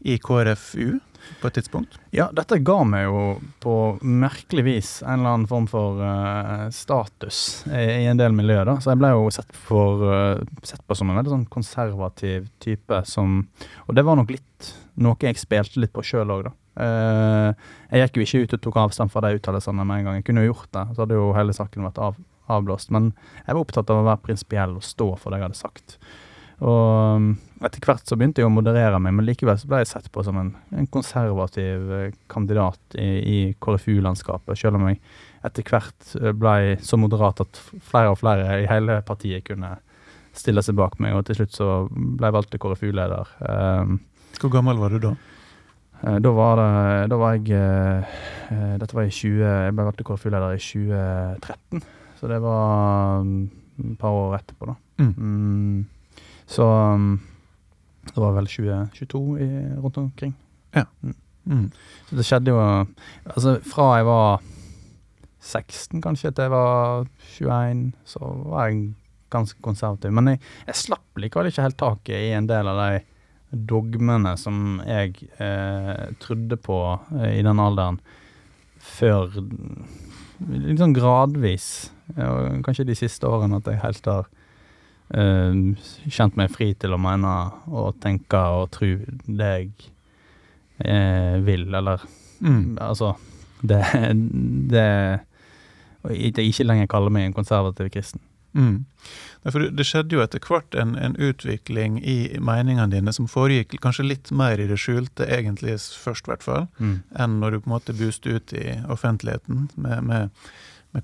i 0.07 0.21
KrFU 0.23 1.01
på 1.41 1.49
et 1.49 1.57
tidspunkt? 1.59 1.99
Ja, 2.15 2.29
dette 2.35 2.61
ga 2.65 2.79
meg 2.89 3.07
jo 3.07 3.23
på 3.63 3.75
merkelig 4.01 4.65
vis 4.67 4.91
en 5.03 5.21
eller 5.21 5.35
annen 5.35 5.49
form 5.51 5.69
for 5.71 6.01
uh, 6.01 6.67
status 6.75 7.39
i, 7.69 7.85
i, 8.03 8.07
en 8.11 8.21
del 8.21 8.37
miljøer. 8.37 8.67
da, 8.69 8.79
Så 8.83 8.93
jeg 8.93 9.03
ble 9.03 9.13
jo 9.15 9.31
sett, 9.35 9.55
for, 9.67 10.05
uh, 10.09 10.61
sett 10.67 10.85
på 10.87 10.97
som 10.99 11.11
en 11.11 11.21
veldig 11.21 11.35
sånn 11.35 11.49
konservativ 11.53 12.49
type 12.65 13.01
som 13.09 13.43
Og 13.87 13.97
det 13.97 14.05
var 14.07 14.19
nok 14.21 14.33
litt 14.35 14.75
noe 15.03 15.19
jeg 15.21 15.41
spilte 15.41 15.81
litt 15.83 15.93
på 15.95 16.05
sjøl 16.07 16.31
òg, 16.31 16.47
da. 16.47 16.55
Uh, 16.75 17.51
jeg 17.91 18.03
gikk 18.03 18.19
jo 18.19 18.25
ikke 18.25 18.43
ut 18.43 18.55
og 18.57 18.63
tok 18.67 18.79
avstand 18.83 19.13
fra 19.13 19.23
de 19.25 19.39
uttalelsene 19.39 19.87
med 19.87 20.01
en 20.01 20.09
gang. 20.09 20.21
Jeg 20.21 20.29
kunne 20.29 20.45
jo 20.45 20.53
gjort 20.53 20.71
det, 20.75 20.85
så 20.95 21.05
hadde 21.05 21.19
jo 21.19 21.33
hele 21.37 21.55
saken 21.57 21.87
vært 21.87 22.01
av, 22.03 22.21
avblåst. 22.51 22.93
Men 22.95 23.13
jeg 23.45 23.53
var 23.53 23.63
opptatt 23.63 23.91
av 23.93 24.03
å 24.03 24.07
være 24.09 24.23
prinsipiell 24.25 24.79
og 24.79 24.87
stå 24.87 25.09
for 25.21 25.31
det 25.31 25.41
jeg 25.41 25.49
hadde 25.49 25.61
sagt. 25.61 25.99
Og 26.63 27.17
um, 27.19 27.33
etter 27.65 27.83
hvert 27.83 28.07
så 28.07 28.17
begynte 28.19 28.43
jeg 28.43 28.49
å 28.49 28.53
moderere 28.53 29.01
meg, 29.03 29.15
men 29.17 29.27
likevel 29.27 29.57
så 29.59 29.69
ble 29.71 29.81
jeg 29.83 29.91
sett 29.91 30.11
på 30.13 30.23
som 30.27 30.37
en, 30.39 30.53
en 30.77 30.89
konservativ 30.93 31.93
eh, 31.97 32.17
kandidat 32.31 32.99
i, 33.01 33.09
i 33.09 33.39
KrFU-landskapet, 33.63 34.59
selv 34.59 34.79
om 34.79 34.89
jeg 34.91 35.01
etter 35.47 35.67
hvert 35.67 36.15
eh, 36.21 36.35
ble 36.37 36.77
så 36.85 36.99
moderat 37.01 37.43
at 37.45 37.61
flere 37.85 38.13
og 38.13 38.21
flere 38.21 38.61
i 38.63 38.69
hele 38.71 39.01
partiet 39.07 39.47
kunne 39.49 39.77
stille 40.35 40.65
seg 40.67 40.77
bak 40.79 40.99
meg, 41.03 41.17
og 41.17 41.25
til 41.27 41.41
slutt 41.41 41.57
så 41.57 41.71
ble 41.89 42.29
jeg 42.29 42.37
valgt 42.37 42.53
til 42.53 42.63
KrFU-leder. 42.63 43.33
Um, 43.49 43.99
Hvor 44.41 44.53
gammel 44.53 44.83
var 44.83 44.95
du 44.95 45.01
da? 45.09 45.15
Eh, 46.03 46.21
da 46.21 46.35
var 46.37 46.61
det 46.61 46.71
Da 47.15 47.19
var 47.21 47.37
jeg 47.39 48.05
Dette 48.83 48.97
var 48.97 49.07
i 49.07 49.13
20 49.15 49.39
Jeg 49.41 49.75
ble 49.77 49.87
valgt 49.87 50.03
til 50.03 50.09
KrFU-leder 50.11 50.59
i 50.59 50.63
2013, 50.63 51.85
så 52.21 52.31
det 52.31 52.43
var 52.45 53.23
um, 53.25 53.37
et 53.81 53.99
par 53.99 54.15
år 54.15 54.39
etterpå, 54.43 54.75
da. 54.75 54.79
Mm. 55.01 55.87
Mm, 56.45 56.51
så 56.57 56.65
um, 56.95 57.21
det 58.11 58.21
var 58.21 58.35
vel 58.37 58.49
2022 58.51 59.23
i, 59.41 59.51
rundt 59.81 60.01
omkring. 60.03 60.35
Mm. 61.45 61.71
Så 62.09 62.17
det 62.17 62.25
skjedde 62.25 62.53
jo 62.55 62.61
Altså, 62.61 63.59
fra 63.69 63.89
jeg 63.99 64.07
var 64.09 64.45
16 65.45 66.01
kanskje 66.03 66.31
til 66.33 66.47
jeg 66.47 66.53
var 66.55 67.09
21, 67.37 67.93
så 68.09 68.21
var 68.49 68.69
jeg 68.69 68.95
ganske 69.35 69.61
konservativ. 69.63 70.13
Men 70.13 70.33
jeg, 70.33 70.41
jeg 70.69 70.81
slapp 70.87 71.21
likevel 71.21 71.51
ikke 71.51 71.67
helt 71.67 71.81
taket 71.81 72.31
i 72.31 72.33
en 72.37 72.49
del 72.49 72.71
av 72.71 72.81
de 72.81 73.03
dogmene 73.55 74.35
som 74.41 74.81
jeg 74.87 75.29
eh, 75.43 76.07
trodde 76.23 76.57
på 76.59 76.79
eh, 77.21 77.39
i 77.39 77.45
den 77.47 77.61
alderen, 77.63 78.01
før 78.79 79.41
Litt 80.45 80.81
sånn 80.81 80.97
gradvis. 80.97 81.93
ja, 82.19 82.31
kanskje 82.67 82.89
de 82.89 82.97
siste 82.99 83.29
årene 83.29 83.61
at 83.61 83.69
jeg 83.71 83.79
helt 83.81 84.09
har 84.11 84.27
eh, 84.27 84.44
kjent 85.13 86.37
meg 86.37 86.51
fri 86.51 86.73
til 86.75 86.95
å 86.95 86.99
mene 86.99 87.33
og 87.69 87.99
tenke 88.01 88.39
og 88.57 88.71
tro 88.75 88.89
det 89.27 89.51
jeg 89.59 89.71
eh, 90.85 91.41
vil, 91.45 91.69
eller 91.75 92.01
Mm. 92.45 92.77
Altså, 92.83 93.15
det, 93.63 93.79
det 94.69 95.21
At 96.05 96.11
jeg 96.37 96.51
ikke 96.51 96.65
lenger 96.67 96.87
kaller 96.91 97.11
meg 97.15 97.25
en 97.29 97.33
konservativ 97.33 97.89
kristen. 97.95 98.21
Mm. 98.53 98.85
For 99.49 99.61
det- 99.71 99.87
skjedde 99.87 100.13
jo 100.13 100.21
etter 100.21 100.41
hvert 100.45 100.75
en, 100.75 100.95
en 100.99 101.17
utvikling 101.17 101.97
i 102.05 102.37
meningene 102.39 102.91
dine 102.91 103.13
som 103.13 103.27
foregikk 103.31 103.79
kanskje 103.81 104.05
litt 104.09 104.31
mer 104.33 104.61
i 104.61 104.67
det 104.67 104.77
skjulte, 104.83 105.25
egentlig 105.31 105.79
først, 105.79 106.27
i 106.27 106.31
hvert 106.35 106.43
fall, 106.43 106.69
enn 107.17 107.39
når 107.41 107.51
du 107.51 107.61
på 107.61 107.71
en 107.71 107.75
måte 107.79 107.97
buste 107.97 108.29
ut 108.37 108.53
i 108.53 108.77
offentligheten 108.89 109.71
med, 109.77 110.05
med, 110.05 110.31
med 110.95 111.03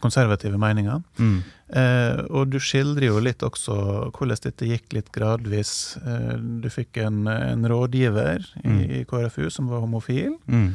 konservative 0.00 0.58
meninger. 0.58 1.02
Mm. 1.18 1.36
Eh, 1.74 2.20
og 2.30 2.50
du 2.52 2.58
skildrer 2.62 3.08
jo 3.10 3.18
litt 3.20 3.42
også 3.42 3.76
hvordan 4.14 4.42
dette 4.46 4.68
gikk 4.70 4.92
litt 4.94 5.10
gradvis. 5.14 5.72
Eh, 6.06 6.34
du 6.62 6.68
fikk 6.70 7.00
en, 7.02 7.24
en 7.28 7.66
rådgiver 7.66 8.44
i, 8.62 8.68
Mm. 8.68 8.80
i 9.00 9.04
KrFU 9.10 9.48
som 9.50 9.68
var 9.68 9.80
homofil. 9.82 10.36
Mm. 10.48 10.68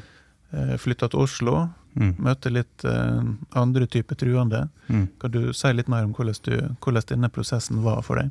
Eh, 0.53 0.75
Flytta 0.77 1.09
til 1.09 1.23
Oslo, 1.23 1.69
Mm. 1.95 2.13
møtte 2.23 2.47
litt 2.51 2.85
eh, 2.87 3.21
andre 3.59 3.83
typer 3.87 4.15
truende. 4.15 4.69
Mm. 4.87 5.09
Kan 5.19 5.31
du 5.31 5.51
si 5.53 5.67
litt 5.75 5.89
mer 5.91 6.05
om 6.07 6.13
hvordan, 6.15 6.37
du, 6.45 6.75
hvordan 6.79 7.03
denne 7.09 7.27
prosessen 7.29 7.81
var 7.83 7.99
for 8.07 8.15
deg? 8.21 8.29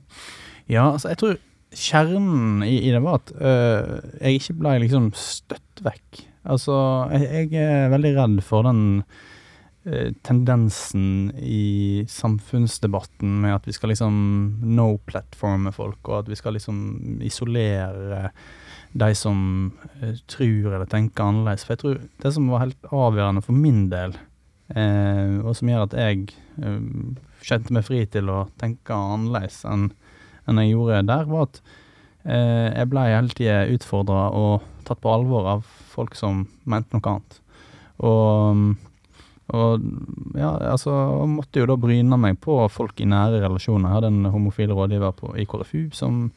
Ja, 0.67 0.87
altså, 0.95 1.11
jeg 1.12 1.19
tror 1.21 1.37
kjernen 1.77 2.62
i, 2.65 2.79
i 2.89 2.91
det 2.95 3.03
var 3.05 3.21
at 3.21 3.33
øh, 3.37 4.00
jeg 4.21 4.41
ikke 4.41 4.57
ble 4.62 4.73
liksom 4.85 5.11
støtt 5.12 5.83
vekk. 5.85 6.23
Altså, 6.49 6.73
jeg, 7.12 7.50
jeg 7.53 7.85
er 7.85 7.93
veldig 7.93 8.15
redd 8.17 8.41
for 8.49 8.65
den 8.65 8.81
tendensen 10.26 11.30
i 11.40 12.04
samfunnsdebatten 12.08 13.38
med 13.40 13.54
at 13.54 13.68
vi 13.68 13.72
skal 13.72 13.94
liksom 13.94 14.16
no-platforme 14.76 15.72
folk, 15.72 16.02
og 16.08 16.18
at 16.18 16.28
vi 16.28 16.37
skal 16.37 16.58
liksom 16.58 16.82
isolere 17.25 18.26
de 18.92 19.14
som 19.14 19.72
eh, 20.00 20.18
tror 20.28 20.75
eller 20.75 20.88
tenker 20.90 21.25
annerledes. 21.25 21.64
For 21.64 21.75
jeg 21.75 21.82
tror 21.82 22.00
det 22.22 22.32
som 22.34 22.50
var 22.50 22.64
helt 22.64 22.90
avgjørende 22.90 23.44
for 23.46 23.56
min 23.56 23.87
del, 23.92 24.16
eh, 24.75 25.38
og 25.40 25.54
som 25.56 25.70
gjør 25.70 25.87
at 25.87 25.96
jeg 25.99 26.26
eh, 26.60 26.80
kjente 27.46 27.75
meg 27.75 27.87
fri 27.87 28.02
til 28.10 28.30
å 28.32 28.44
tenke 28.60 28.96
annerledes 28.96 29.62
enn 29.68 29.90
enn 30.49 30.58
jeg 30.58 30.72
gjorde 30.72 31.04
der, 31.06 31.28
var 31.30 31.46
at 31.46 31.60
eh, 32.25 32.68
jeg 32.75 32.90
ble 32.90 33.06
hele 33.06 33.37
tida 33.37 33.58
utfordra 33.70 34.22
og 34.34 34.64
tatt 34.88 34.99
på 35.02 35.12
alvor 35.12 35.46
av 35.46 35.66
folk 35.92 36.16
som 36.18 36.46
mente 36.64 36.96
noe 36.96 37.12
annet. 37.12 37.37
Og, 38.00 38.62
og 39.54 39.83
ja, 40.38 40.50
altså 40.73 40.92
måtte 41.28 41.61
jo 41.62 41.66
da 41.71 41.76
bryne 41.80 42.16
meg 42.21 42.38
på 42.45 42.57
folk 42.71 43.00
i 43.02 43.09
nære 43.11 43.40
relasjoner. 43.42 43.88
Jeg 43.90 43.97
hadde 43.99 44.11
en 44.14 44.30
homofil 44.35 44.73
rådgiver 44.76 45.12
på, 45.19 45.33
i 45.40 45.47
KrFU 45.50 45.88
som 45.97 46.28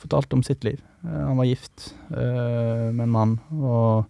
fortalte 0.00 0.36
om 0.38 0.42
sitt 0.46 0.64
liv. 0.66 0.80
Eh, 1.04 1.20
han 1.28 1.36
var 1.38 1.48
gift 1.48 1.90
eh, 2.10 2.90
med 2.92 3.04
en 3.06 3.14
mann, 3.14 3.34
og 3.60 4.04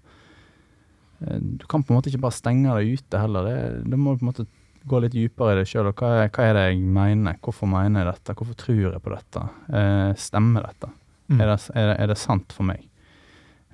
eh, 1.20 1.38
du 1.40 1.66
kan 1.70 1.82
på 1.84 1.92
en 1.94 1.98
måte 2.00 2.10
ikke 2.12 2.22
bare 2.24 2.36
stenge 2.38 2.74
deg 2.78 2.94
ute 3.00 3.20
heller. 3.20 3.48
Det, 3.48 3.90
det 3.92 3.98
må 4.00 4.16
på 4.16 4.24
en 4.26 4.30
måte 4.32 4.46
gå 4.84 4.98
litt 5.00 5.14
dypere 5.16 5.54
i 5.54 5.60
det 5.62 5.68
sjøl. 5.70 5.90
Hva, 5.96 6.10
er- 6.24 6.32
hva 6.34 6.48
er 6.50 6.56
det 6.58 6.64
jeg 6.70 6.80
mener? 6.94 7.38
Hvorfor 7.44 7.70
mener 7.70 8.02
jeg 8.04 8.10
dette? 8.12 8.34
Hvorfor 8.36 8.58
tror 8.60 8.82
jeg 8.90 9.04
på 9.04 9.14
dette? 9.14 9.44
Eh, 9.72 10.10
stemmer 10.20 10.66
dette? 10.68 10.90
Mm. 11.32 11.38
Er, 11.40 11.46
det, 11.54 11.60
er, 11.72 11.86
det, 11.88 11.94
er 12.04 12.10
det 12.12 12.18
sant 12.20 12.52
for 12.52 12.68
meg? 12.68 12.82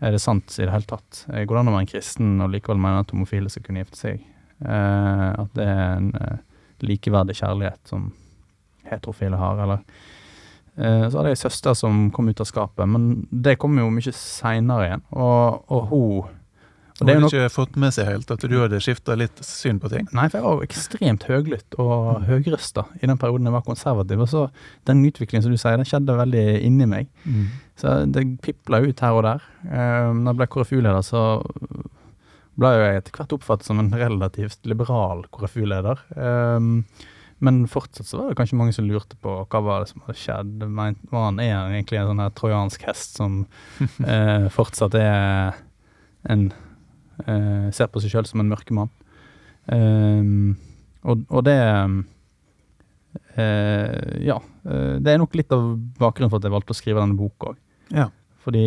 Er 0.00 0.14
det 0.14 0.20
sant 0.22 0.54
i 0.56 0.62
det 0.64 0.70
hele 0.72 0.87
tatt? 0.88 1.25
Eh, 1.34 1.42
Går 1.44 1.56
det 1.58 1.62
an 1.64 1.70
å 1.72 1.75
være 1.75 1.84
en 1.88 1.90
kristen 1.90 2.37
og 2.44 2.52
likevel 2.54 2.78
mene 2.80 3.02
at 3.02 3.10
homofile 3.12 3.50
skal 3.52 3.66
kunne 3.66 3.82
gifte 3.82 3.99
seg? 4.00 4.22
Eh, 4.60 5.28
at 5.40 5.52
det 5.56 5.66
er 5.66 5.84
en 5.96 6.10
eh, 6.20 6.40
likeverdig 6.84 7.38
kjærlighet 7.40 7.80
som 7.88 8.10
heterofile 8.90 9.38
har, 9.40 9.62
eller 9.62 9.80
eh, 10.76 11.06
Så 11.08 11.16
hadde 11.16 11.30
jeg 11.30 11.38
ei 11.38 11.44
søster 11.44 11.78
som 11.78 12.08
kom 12.14 12.28
ut 12.28 12.42
av 12.42 12.48
skapet, 12.48 12.88
men 12.88 13.26
det 13.30 13.58
kom 13.60 13.78
jo 13.78 13.88
mye 13.92 14.14
seinere 14.16 14.88
igjen. 14.88 15.08
Og, 15.16 15.64
og 15.70 15.88
hun 15.92 16.36
og 17.00 17.08
er 17.08 17.16
hadde 17.16 17.28
ikke 17.30 17.52
fått 17.54 17.76
med 17.80 17.94
seg 17.96 18.08
helt 18.10 18.32
at 18.32 18.42
du 18.44 18.54
hadde 18.60 18.80
skifta 18.84 19.14
litt 19.16 19.38
syn 19.44 19.78
på 19.80 19.88
ting? 19.92 20.08
Nei, 20.16 20.26
for 20.28 20.36
jeg 20.36 20.44
var 20.44 20.58
jo 20.58 20.66
ekstremt 20.66 21.24
høglytt 21.30 21.76
og 21.80 22.26
høgrøsta 22.26 22.84
i 23.00 23.08
den 23.08 23.20
perioden 23.20 23.48
jeg 23.48 23.54
var 23.54 23.64
konservativ. 23.64 24.20
Og 24.20 24.28
så 24.28 24.42
den 24.88 25.00
utviklingen 25.08 25.46
som 25.46 25.54
du 25.54 25.60
sier, 25.60 25.78
den 25.80 25.88
skjedde 25.88 26.18
veldig 26.18 26.44
inni 26.66 26.88
meg. 26.90 27.08
Så 27.80 28.02
det 28.12 28.26
pipla 28.44 28.82
ut 28.84 29.00
her 29.00 29.16
og 29.16 29.24
der. 29.24 29.48
Eh, 29.64 30.10
når 30.12 30.34
jeg 30.34 30.40
ble 30.42 30.50
KrFU-leder, 30.52 31.06
så 31.06 31.22
ble 32.59 32.71
jo 32.75 32.83
jeg 32.85 33.00
etter 33.00 33.14
hvert 33.16 33.33
oppfattet 33.38 33.66
som 33.69 33.78
en 33.83 33.92
relativt 33.95 34.66
liberal 34.69 35.23
KrFU-leder. 35.33 36.00
Um, 36.16 36.85
men 37.40 37.62
fortsatt 37.71 38.04
så 38.09 38.19
var 38.21 38.28
det 38.33 38.37
kanskje 38.37 38.59
mange 38.61 38.75
som 38.76 38.85
lurte 38.85 39.16
på 39.23 39.33
hva 39.49 39.61
var 39.64 39.80
det 39.85 39.88
som 39.92 40.02
hadde 40.04 40.19
skjedd. 40.21 40.64
Var 40.66 41.23
han 41.25 41.38
er 41.40 41.54
egentlig 41.71 41.97
en 42.02 42.11
sånn 42.11 42.21
her 42.21 42.35
trojansk 42.37 42.83
hest 42.85 43.16
som 43.16 43.38
eh, 44.04 44.49
fortsatt 44.52 44.97
er 45.00 45.57
en 46.28 46.50
eh, 47.25 47.71
Ser 47.73 47.88
på 47.88 48.02
seg 48.04 48.12
sjøl 48.12 48.28
som 48.28 48.42
en 48.45 48.50
mørkemann. 48.52 48.90
Um, 49.73 50.59
og, 51.07 51.23
og 51.33 51.45
det 51.49 51.57
eh, 53.37 54.21
Ja. 54.26 54.37
eh, 54.69 54.97
det 55.00 55.14
er 55.14 55.19
nok 55.23 55.35
litt 55.38 55.52
av 55.54 55.64
bakgrunnen 56.00 56.30
for 56.33 56.40
at 56.40 56.45
jeg 56.49 56.54
valgte 56.54 56.75
å 56.75 56.80
skrive 56.80 57.00
denne 57.00 57.16
boka 57.19 57.54
òg. 57.54 57.61
Ja. 57.95 58.11
Fordi 58.45 58.66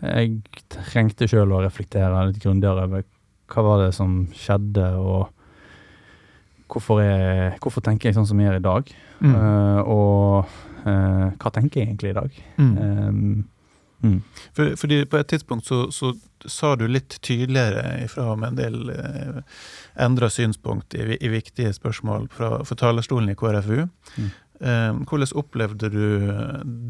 jeg 0.00 0.40
trengte 0.72 1.28
sjøl 1.28 1.52
å 1.52 1.62
reflektere 1.64 2.26
litt 2.28 2.40
grundigere 2.42 2.86
over 2.88 3.04
hva 3.52 3.64
var 3.66 3.82
det 3.84 3.92
som 3.96 4.22
skjedde, 4.32 4.86
og 4.96 5.28
hvorfor, 6.72 7.02
jeg, 7.04 7.56
hvorfor 7.60 7.84
tenker 7.84 8.08
jeg 8.08 8.16
sånn 8.16 8.28
som 8.30 8.40
jeg 8.40 8.48
gjør 8.48 8.60
i 8.60 8.66
dag? 8.66 8.92
Mm. 9.22 9.34
Uh, 9.36 9.80
og 9.92 10.54
uh, 10.86 11.26
hva 11.36 11.52
tenker 11.54 11.82
jeg 11.82 11.90
egentlig 11.90 12.12
i 12.12 12.18
dag? 12.18 12.38
Mm. 12.56 12.72
Um, 12.78 13.34
mm. 14.06 14.18
For, 14.56 14.76
fordi 14.80 15.02
på 15.10 15.20
et 15.20 15.32
tidspunkt 15.34 15.68
så, 15.68 15.84
så 15.94 16.14
sa 16.48 16.72
du 16.76 16.86
litt 16.88 17.18
tydeligere 17.22 18.00
ifra 18.02 18.32
om 18.32 18.42
en 18.42 18.56
del 18.58 18.90
eh, 18.90 19.36
endra 20.02 20.26
synspunkt 20.32 20.94
i, 20.98 21.04
i 21.14 21.28
viktige 21.30 21.70
spørsmål 21.76 22.26
fra, 22.34 22.48
fra 22.66 22.78
talerstolen 22.80 23.30
i 23.30 23.36
KrFU. 23.38 23.84
Mm. 24.16 24.32
Eh, 24.60 24.92
hvordan 25.08 25.32
opplevde 25.40 25.88
du 25.90 26.02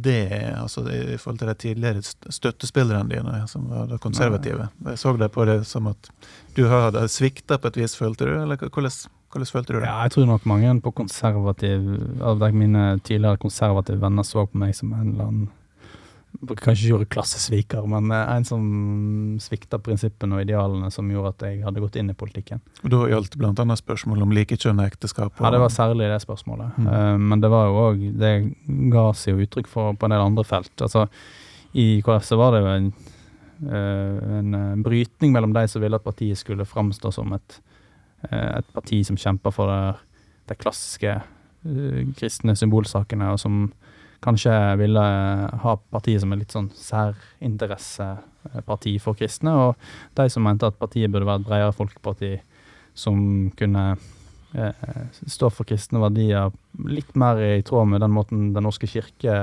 det, 0.05 0.29
altså 0.59 0.83
i 0.91 1.17
forhold 1.17 1.39
til 1.39 1.49
de 1.49 1.55
tidligere 1.55 2.03
st- 2.05 2.31
støttespillerne 2.31 3.09
dine, 3.09 3.47
som 3.49 3.69
var 3.71 3.95
konservative? 4.03 4.69
Jeg 4.85 4.99
så 4.99 5.15
deg 5.17 5.31
på 5.33 5.47
det 5.49 5.63
som 5.67 5.87
at 5.89 6.11
du 6.57 6.67
hadde 6.69 7.07
svikta 7.09 7.57
på 7.63 7.71
et 7.73 7.77
vis, 7.81 7.97
følte 7.97 8.29
du? 8.29 8.35
Eller 8.43 8.57
hvordan, 8.61 8.91
hvordan 9.33 9.47
følte 9.55 9.73
du 9.73 9.79
det? 9.81 9.87
Ja, 9.89 10.03
jeg 10.03 10.13
tror 10.13 10.27
nok 10.27 10.45
mange 10.47 10.75
på 10.85 10.91
konservativ 11.01 11.89
Av 12.21 12.45
mine 12.53 12.99
tidligere 13.01 13.41
konservative 13.41 14.01
venner 14.03 14.23
så 14.27 14.45
på 14.47 14.59
meg 14.59 14.75
som 14.77 14.93
en 14.93 15.13
eller 15.15 15.25
annen 15.31 15.49
Kanskje 16.43 16.87
ikke 16.89 16.95
ordet 16.97 17.09
klassesviker, 17.13 17.85
men 17.87 18.11
eh, 18.11 18.31
en 18.37 18.45
som 18.49 18.63
svikta 19.43 19.79
prinsippene 19.79 20.39
og 20.39 20.43
idealene 20.47 20.89
som 20.91 21.11
gjorde 21.13 21.35
at 21.37 21.45
jeg 21.47 21.61
hadde 21.63 21.83
gått 21.85 21.99
inn 22.01 22.11
i 22.11 22.17
politikken. 22.19 22.63
Og 22.83 22.91
Da 22.91 23.03
gjaldt 23.13 23.37
bl.a. 23.39 23.77
spørsmål 23.79 24.23
om 24.25 24.33
likekjønna 24.35 24.87
ekteskap. 24.89 25.33
og- 25.39 25.45
Ja, 25.45 25.51
det 25.51 25.61
var 25.61 25.69
særlig 25.69 26.09
det 26.11 26.21
spørsmålet. 26.25 26.73
Mm. 26.79 26.87
Eh, 26.89 27.17
men 27.19 27.41
det 27.41 27.51
var 27.51 27.67
jo 27.69 27.75
òg 27.85 28.19
Det 28.19 28.33
ga 28.91 29.13
seg 29.13 29.37
jo 29.37 29.47
uttrykk 29.47 29.67
for 29.69 29.95
på 29.95 30.05
en 30.05 30.11
del 30.11 30.21
andre 30.27 30.45
felt. 30.45 30.75
Altså, 30.81 31.09
i 31.75 32.03
KrF 32.03 32.25
så 32.25 32.37
var 32.37 32.53
det 32.53 32.63
jo 32.63 32.67
en 32.77 32.93
en 33.63 34.83
brytning 34.83 35.31
mellom 35.33 35.53
de 35.55 35.69
som 35.69 35.81
ville 35.81 35.95
at 35.95 36.03
partiet 36.03 36.37
skulle 36.37 36.65
framstå 36.67 37.13
som 37.15 37.33
et, 37.33 37.61
et 38.33 38.67
parti 38.75 39.05
som 39.07 39.15
kjemper 39.17 39.53
for 39.55 39.71
de 40.49 40.55
klassiske 40.59 41.23
kristne 42.19 42.57
symbolsakene, 42.59 43.31
og 43.31 43.39
som 43.39 43.73
kanskje 44.23 44.55
ville 44.81 45.05
ha 45.65 45.73
partiet 45.93 46.21
som 46.23 46.33
et 46.35 46.41
litt 46.43 46.55
sånn 46.55 46.71
særinteresseparti 46.79 48.93
for 49.03 49.13
kristne, 49.19 49.53
og 49.53 49.71
de 50.19 50.25
som 50.33 50.43
mente 50.47 50.69
at 50.69 50.81
partiet 50.81 51.13
burde 51.13 51.29
være 51.29 51.41
et 51.43 51.49
bredere 51.49 51.77
folkeparti 51.77 52.33
som 52.95 53.17
kunne 53.59 53.85
eh, 54.55 54.75
stå 55.27 55.47
for 55.53 55.65
kristne 55.69 55.99
verdier 56.03 56.45
litt 56.89 57.13
mer 57.19 57.37
i 57.43 57.63
tråd 57.67 57.87
med 57.89 58.01
den 58.05 58.13
måten 58.15 58.39
Den 58.55 58.65
norske 58.69 58.87
kirke 58.91 59.35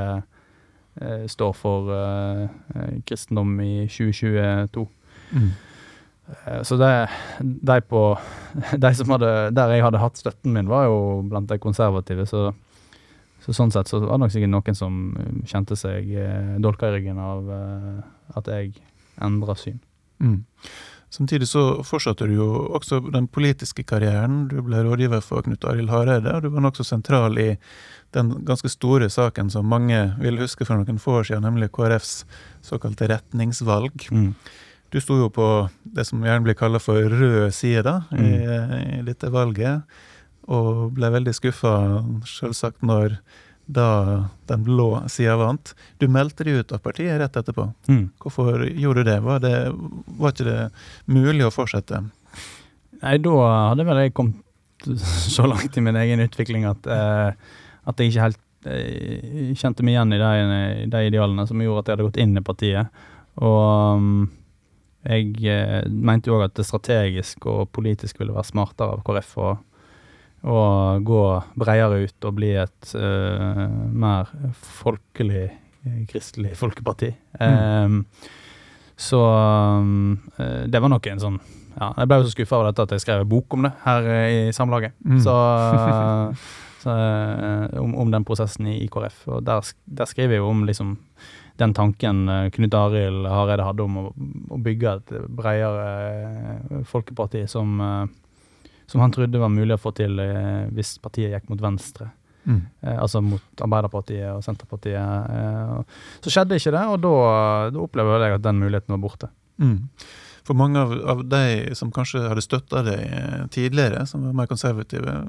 eh, 1.01 1.25
står 1.27 1.53
for 1.57 1.79
eh, 1.95 2.43
kristendom 3.09 3.51
i 3.65 3.73
2022. 3.89 4.85
Mm. 5.33 5.51
Eh, 6.29 6.61
så 6.63 6.77
det, 6.77 7.09
de, 7.39 7.81
på, 7.81 8.03
de 8.85 8.93
som 8.95 9.15
hadde, 9.15 9.33
der 9.55 9.75
jeg 9.75 9.85
hadde 9.85 10.03
hatt 10.03 10.19
støtten 10.19 10.55
min, 10.55 10.71
var 10.71 10.89
jo 10.89 10.99
blant 11.29 11.49
de 11.49 11.59
konservative. 11.61 12.27
Så, 12.29 12.49
så 13.49 13.57
sånn 13.57 13.73
sett 13.73 13.89
så 13.89 13.99
var 14.03 14.17
det 14.17 14.21
nok 14.23 14.35
sikkert 14.35 14.53
noen 14.53 14.77
som 14.77 15.01
kjente 15.49 15.77
seg 15.79 16.13
eh, 16.13 16.55
dolka 16.61 16.89
i 16.89 16.97
ryggen 16.97 17.19
av 17.21 17.49
eh, 17.55 17.99
at 18.37 18.49
jeg 18.53 18.75
endra 19.25 19.55
syn. 19.57 19.79
Mm. 20.21 20.43
Samtidig 21.09 21.47
så 21.49 21.63
fortsatte 21.81 22.27
du 22.29 22.35
jo 22.37 22.47
også 22.77 22.99
den 23.09 23.25
politiske 23.33 23.81
karrieren. 23.89 24.43
Du 24.51 24.59
ble 24.61 24.83
rådgiver 24.85 25.23
for 25.25 25.41
Knut 25.41 25.65
Arild 25.65 25.89
Hareide, 25.89 26.35
og 26.35 26.45
du 26.45 26.51
var 26.53 26.61
nokså 26.67 26.85
sentral 26.85 27.39
i 27.41 27.49
den 28.13 28.29
ganske 28.45 28.69
store 28.69 29.09
saken 29.09 29.49
som 29.49 29.69
mange 29.69 29.97
vil 30.21 30.37
huske 30.41 30.67
for 30.67 30.77
noen 30.77 31.01
få 31.01 31.19
år 31.21 31.31
siden, 31.31 31.47
nemlig 31.47 31.71
KrFs 31.73 32.13
såkalte 32.65 33.09
retningsvalg. 33.09 34.05
Mm. 34.13 34.35
Du 34.93 34.99
sto 35.01 35.17
jo 35.17 35.31
på 35.33 35.47
det 35.81 36.05
som 36.05 36.21
gjerne 36.25 36.45
blir 36.45 36.57
kalla 36.57 36.81
for 36.81 37.01
rød 37.01 37.49
side 37.57 37.85
da, 37.85 37.99
mm. 38.13 38.23
i, 38.25 38.37
i, 38.99 39.01
dette 39.09 39.29
valget, 39.33 39.99
og 40.49 40.89
ble 40.97 41.11
veldig 41.13 41.35
skuffa, 41.37 41.73
selvsagt, 42.27 42.81
når 42.85 43.19
da 43.69 43.89
den 44.49 44.63
blå 44.65 45.03
sida 45.13 45.35
vant. 45.37 45.75
Du 46.01 46.07
meldte 46.09 46.45
deg 46.47 46.63
ut 46.63 46.71
av 46.73 46.81
partiet 46.81 47.19
rett 47.21 47.35
etterpå. 47.37 47.67
Mm. 47.85 48.07
Hvorfor 48.17 48.65
gjorde 48.65 49.03
du 49.03 49.11
det? 49.11 49.19
Var, 49.21 49.43
det? 49.43 49.55
var 50.17 50.33
ikke 50.33 50.47
det 50.47 50.61
mulig 51.05 51.45
å 51.45 51.53
fortsette? 51.53 52.01
Nei, 52.99 53.17
da 53.21 53.35
hadde 53.69 53.85
vel 53.85 54.01
jeg 54.01 54.15
kommet 54.17 54.41
så 55.05 55.45
langt 55.45 55.77
i 55.77 55.83
min 55.85 55.99
egen 55.99 56.23
utvikling 56.23 56.65
at, 56.65 56.87
eh, 56.89 57.29
at 57.85 58.01
jeg 58.01 58.09
ikke 58.09 58.25
helt 58.25 58.41
eh, 58.71 59.53
kjente 59.59 59.85
meg 59.85 59.97
igjen 59.97 60.17
i 60.17 60.21
de, 60.23 60.89
de, 60.89 61.05
idealene 61.11 61.45
som 61.47 61.61
gjorde 61.61 61.83
at 61.83 61.91
jeg 61.91 61.97
hadde 61.97 62.09
gått 62.09 62.21
inn 62.23 62.37
i 62.39 62.45
partiet. 62.45 63.01
Og 63.45 63.99
um, 63.99 64.27
jeg 65.05 65.31
eh, 65.45 65.85
mente 65.87 66.31
jo 66.31 66.39
òg 66.39 66.49
at 66.49 66.57
det 66.57 66.65
strategisk 66.67 67.45
og 67.51 67.69
politisk 67.75 68.19
ville 68.19 68.33
være 68.35 68.49
smartere 68.49 68.97
av 68.97 69.05
KrF 69.05 69.35
å 69.39 69.51
og 70.47 71.03
gå 71.03 71.23
bredere 71.59 72.05
ut 72.05 72.27
og 72.27 72.35
bli 72.37 72.53
et 72.61 72.91
uh, 72.95 73.65
mer 73.91 74.29
folkelig, 74.55 75.47
eh, 75.83 75.97
kristelig 76.07 76.53
folkeparti. 76.59 77.11
Mm. 77.39 77.95
Um, 77.95 78.05
så 78.99 79.19
um, 79.19 80.19
det 80.67 80.79
var 80.79 80.91
nok 80.91 81.05
en 81.07 81.21
sånn 81.21 81.37
ja, 81.79 81.93
Jeg 82.01 82.09
ble 82.09 82.17
jo 82.19 82.25
så 82.25 82.33
skuffa 82.33 82.57
over 82.57 82.67
dette 82.67 82.83
at 82.83 82.91
jeg 82.91 83.03
skrev 83.05 83.21
en 83.23 83.29
bok 83.31 83.55
om 83.55 83.67
det 83.67 83.71
her 83.85 84.07
i 84.27 84.39
Samlaget. 84.55 84.95
Mm. 85.03 85.19
Så, 85.23 85.35
uh, 85.35 86.47
så 86.83 86.95
um, 87.79 87.93
om, 88.05 88.11
den 88.11 88.27
prosessen 88.27 88.71
i, 88.71 88.79
i 88.85 88.89
KrF. 88.91 89.21
Og 89.27 89.43
der, 89.47 89.67
der, 89.85 90.09
skriver 90.09 90.37
jeg 90.37 90.43
jo 90.43 90.53
om 90.53 90.63
liksom 90.67 90.95
den 91.59 91.75
tanken 91.75 92.23
Knut 92.55 92.75
Arild 92.79 93.27
Hareide 93.27 93.67
hadde 93.67 93.83
om 93.83 93.97
å, 93.99 94.03
å 94.55 94.59
bygge 94.63 94.93
et 94.95 95.15
bredere 95.35 96.83
folkeparti 96.87 97.43
som 97.51 97.75
som 98.89 99.01
han 99.03 99.11
trodde 99.13 99.41
var 99.41 99.51
mulig 99.53 99.75
å 99.75 99.81
få 99.81 99.93
til 99.97 100.17
eh, 100.23 100.65
hvis 100.73 100.97
partiet 101.03 101.35
gikk 101.35 101.51
mot 101.51 101.61
venstre. 101.61 102.09
Mm. 102.49 102.63
Eh, 102.81 102.95
altså 102.97 103.21
mot 103.21 103.61
Arbeiderpartiet 103.61 104.31
og 104.31 104.41
Senterpartiet. 104.45 105.35
Eh, 105.35 105.99
så 106.25 106.33
skjedde 106.33 106.57
ikke 106.57 106.73
det, 106.73 106.85
og 106.89 107.03
da, 107.03 107.13
da 107.75 107.83
opplever 107.83 108.25
jeg 108.25 108.39
at 108.39 108.47
den 108.47 108.63
muligheten 108.63 108.95
var 108.95 109.03
borte. 109.03 109.29
Mm. 109.61 109.91
For 110.47 110.57
mange 110.57 110.81
av, 110.81 110.95
av, 111.13 111.21
de 111.29 111.75
som 111.77 111.91
kanskje 111.93 112.23
hadde 112.31 112.41
støtta 112.41 112.81
deg 112.87 113.03
tidligere, 113.53 114.07
som 114.09 114.23
var 114.25 114.39
mer 114.39 114.49
konservative, 114.49 115.19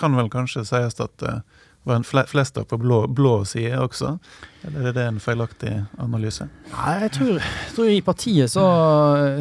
kan 0.00 0.16
vel 0.16 0.32
kanskje 0.32 0.64
sies 0.64 0.96
at 1.02 1.26
uh, 1.28 1.42
var 1.82 1.98
en 1.98 2.04
flest 2.04 2.58
på 2.68 2.78
blå, 2.78 3.06
blå 3.06 3.44
side 3.44 3.78
også? 3.82 4.14
Eller 4.62 4.88
er 4.88 4.94
det 4.94 5.06
en 5.10 5.20
feilaktig 5.22 5.72
analyse? 5.98 6.46
Nei, 6.70 6.92
jeg 7.02 7.14
tror, 7.16 7.30
jeg 7.42 7.72
tror 7.74 7.90
i 7.90 8.02
partiet 8.06 8.52
så, 8.52 8.66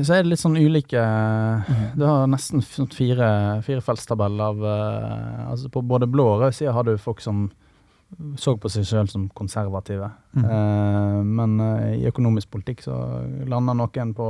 så, 0.01 0.15
er 0.15 0.23
det 0.23 0.31
litt 0.31 0.41
sånn 0.41 0.57
ulike 0.57 1.01
mhm. 1.01 1.91
Du 1.99 2.05
har 2.07 2.29
nesten 2.31 2.63
sånn 2.65 2.89
fire, 2.93 3.27
firefeltstabell 3.65 4.41
av 4.41 4.63
uh, 4.65 5.51
altså 5.51 5.69
På 5.73 5.83
både 5.85 6.09
blå 6.09 6.25
og 6.35 6.45
rød 6.45 6.57
side 6.57 6.73
har 6.73 6.87
du 6.87 6.95
folk 7.01 7.21
som 7.21 7.49
så 8.35 8.57
på 8.59 8.67
seg 8.67 8.83
selv 8.83 9.07
som 9.07 9.29
konservative. 9.31 10.09
Mm. 10.35 11.29
Men 11.31 11.53
uh, 11.63 11.93
i 11.95 12.09
økonomisk 12.09 12.49
politikk 12.51 12.81
så 12.83 12.97
lander 13.47 13.77
noen 13.79 14.11
på 14.17 14.25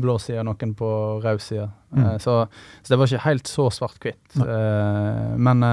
blå 0.00 0.14
side, 0.22 0.46
noen 0.48 0.72
på 0.78 0.88
rød 1.20 1.42
side. 1.44 1.66
Mm. 1.92 2.06
Så, 2.24 2.38
så, 2.80 2.86
det 2.88 2.96
var 2.96 3.10
ikke 3.10 3.26
helt 3.26 3.52
så 3.52 3.66
svart-hvitt. 3.74 4.38
men 5.36 5.66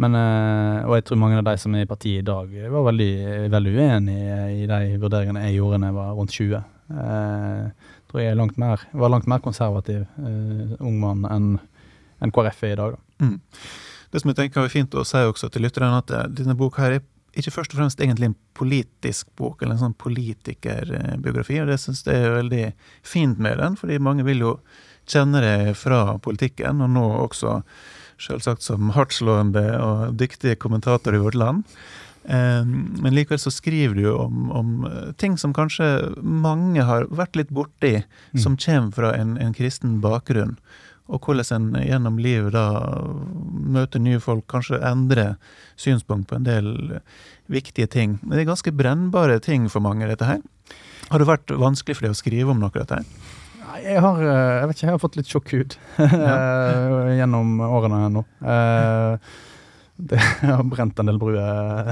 men, 0.00 0.16
eh, 0.16 0.86
og 0.86 0.96
jeg 0.96 1.06
tror 1.08 1.20
mange 1.20 1.38
av 1.40 1.46
de 1.46 1.56
som 1.60 1.74
er 1.76 1.84
i 1.84 1.90
partiet 1.90 2.22
i 2.22 2.26
dag, 2.26 2.52
var 2.72 2.86
veldig, 2.88 3.12
veldig 3.52 3.72
uenige 3.76 4.40
i 4.62 4.66
de 4.70 4.96
vurderingene 5.02 5.44
jeg 5.46 5.58
gjorde 5.58 5.80
da 5.82 5.90
jeg 5.90 5.98
var 5.98 6.14
rundt 6.16 6.36
20. 6.36 6.54
Jeg 6.90 7.04
eh, 7.04 7.92
tror 8.10 8.24
jeg 8.24 8.38
langt 8.38 8.58
mer, 8.60 8.86
var 9.04 9.12
langt 9.12 9.28
mer 9.30 9.42
konservativ 9.44 10.02
uh, 10.18 10.72
ung 10.82 10.96
mann 10.98 11.28
enn 11.30 11.52
en 12.20 12.32
KrF 12.34 12.64
er 12.66 12.72
i 12.74 12.78
dag. 12.80 12.96
Mm. 13.22 13.36
Det 14.10 14.20
som 14.20 14.32
jeg 14.32 14.38
tenker 14.40 14.64
er 14.64 14.72
fint 14.72 14.96
å 14.98 15.06
si 15.06 15.20
også 15.22 15.48
til 15.52 15.64
lytterne, 15.64 16.00
at 16.02 16.34
denne 16.34 16.56
boka 16.58 16.82
her 16.82 16.96
er 16.98 17.04
ikke 17.38 17.54
først 17.54 17.76
og 17.76 17.78
fremst 17.78 18.02
egentlig 18.02 18.32
en 18.32 18.36
politisk 18.58 19.30
bok, 19.38 19.62
eller 19.62 19.76
en 19.76 19.84
sånn 19.84 19.96
politikerbiografi. 20.00 21.60
og 21.62 21.70
Det 21.70 21.78
syns 21.80 22.02
jeg 22.04 22.18
er 22.18 22.34
veldig 22.40 22.64
fint 23.06 23.38
med 23.38 23.60
den, 23.62 23.78
fordi 23.78 24.00
mange 24.02 24.26
vil 24.26 24.42
jo 24.42 24.56
kjenne 25.10 25.42
det 25.44 25.76
fra 25.78 26.18
politikken, 26.22 26.82
og 26.82 26.90
nå 26.92 27.06
også 27.22 27.60
selvsagt 28.20 28.64
som 28.66 28.92
hardtslående 28.96 29.64
og 29.80 30.14
dyktige 30.20 30.58
kommentator 30.60 31.16
i 31.16 31.22
vårt 31.22 31.38
land. 31.38 31.64
Men 32.24 33.14
likevel 33.14 33.40
så 33.40 33.50
skriver 33.50 33.94
du 33.96 34.10
om, 34.12 34.50
om, 34.52 34.84
eh, 34.84 35.12
ting 35.16 35.38
som 35.38 35.54
kanskje 35.56 35.86
mange 36.20 36.84
har 36.84 37.08
vært 37.08 37.36
litt 37.36 37.48
borti, 37.48 38.02
mm. 38.04 38.42
som 38.42 38.58
kommer 38.60 38.92
fra 38.92 39.14
en, 39.16 39.36
en, 39.40 39.54
kristen 39.56 39.98
bakgrunn. 40.04 40.58
Og 41.10 41.24
hvordan 41.26 41.72
en 41.74 41.80
gjennom 41.82 42.20
livet 42.22 42.52
da 42.54 42.66
møter 43.50 43.98
nye 44.04 44.20
folk, 44.22 44.44
kanskje 44.52 44.78
endrer 44.84 45.40
synspunkt 45.80 46.28
på 46.30 46.38
en 46.38 46.46
del 46.46 47.00
viktige 47.50 47.88
ting. 47.90 48.20
Men 48.22 48.36
det 48.36 48.44
er 48.44 48.52
ganske 48.52 48.76
brennbare 48.76 49.40
ting 49.42 49.66
for 49.72 49.82
mange, 49.82 50.06
dette 50.06 50.28
her. 50.28 50.44
Har 51.10 51.18
det 51.18 51.26
vært 51.26 51.50
vanskelig 51.50 51.98
for 51.98 52.06
deg 52.06 52.14
å 52.14 52.20
skrive 52.20 52.52
om 52.52 52.60
noe 52.62 52.70
av 52.70 52.84
dette? 52.84 53.00
her? 53.00 53.39
Jeg 53.78 54.00
har, 54.02 54.24
eh, 54.24 54.56
jeg 54.60 54.66
vet 54.70 54.76
ikke, 54.76 54.86
jeg 54.86 54.96
har 54.96 55.04
fått 55.04 55.20
litt 55.20 55.30
sjokkhud 55.30 55.78
ja. 55.98 56.40
gjennom 57.20 57.60
årene 57.66 58.08
nå. 58.14 58.24
Eh, 58.40 59.30
det, 60.00 60.16
jeg 60.16 60.54
har 60.56 60.64
brent 60.64 61.00
en 61.00 61.10
del 61.10 61.18
bruer 61.20 61.90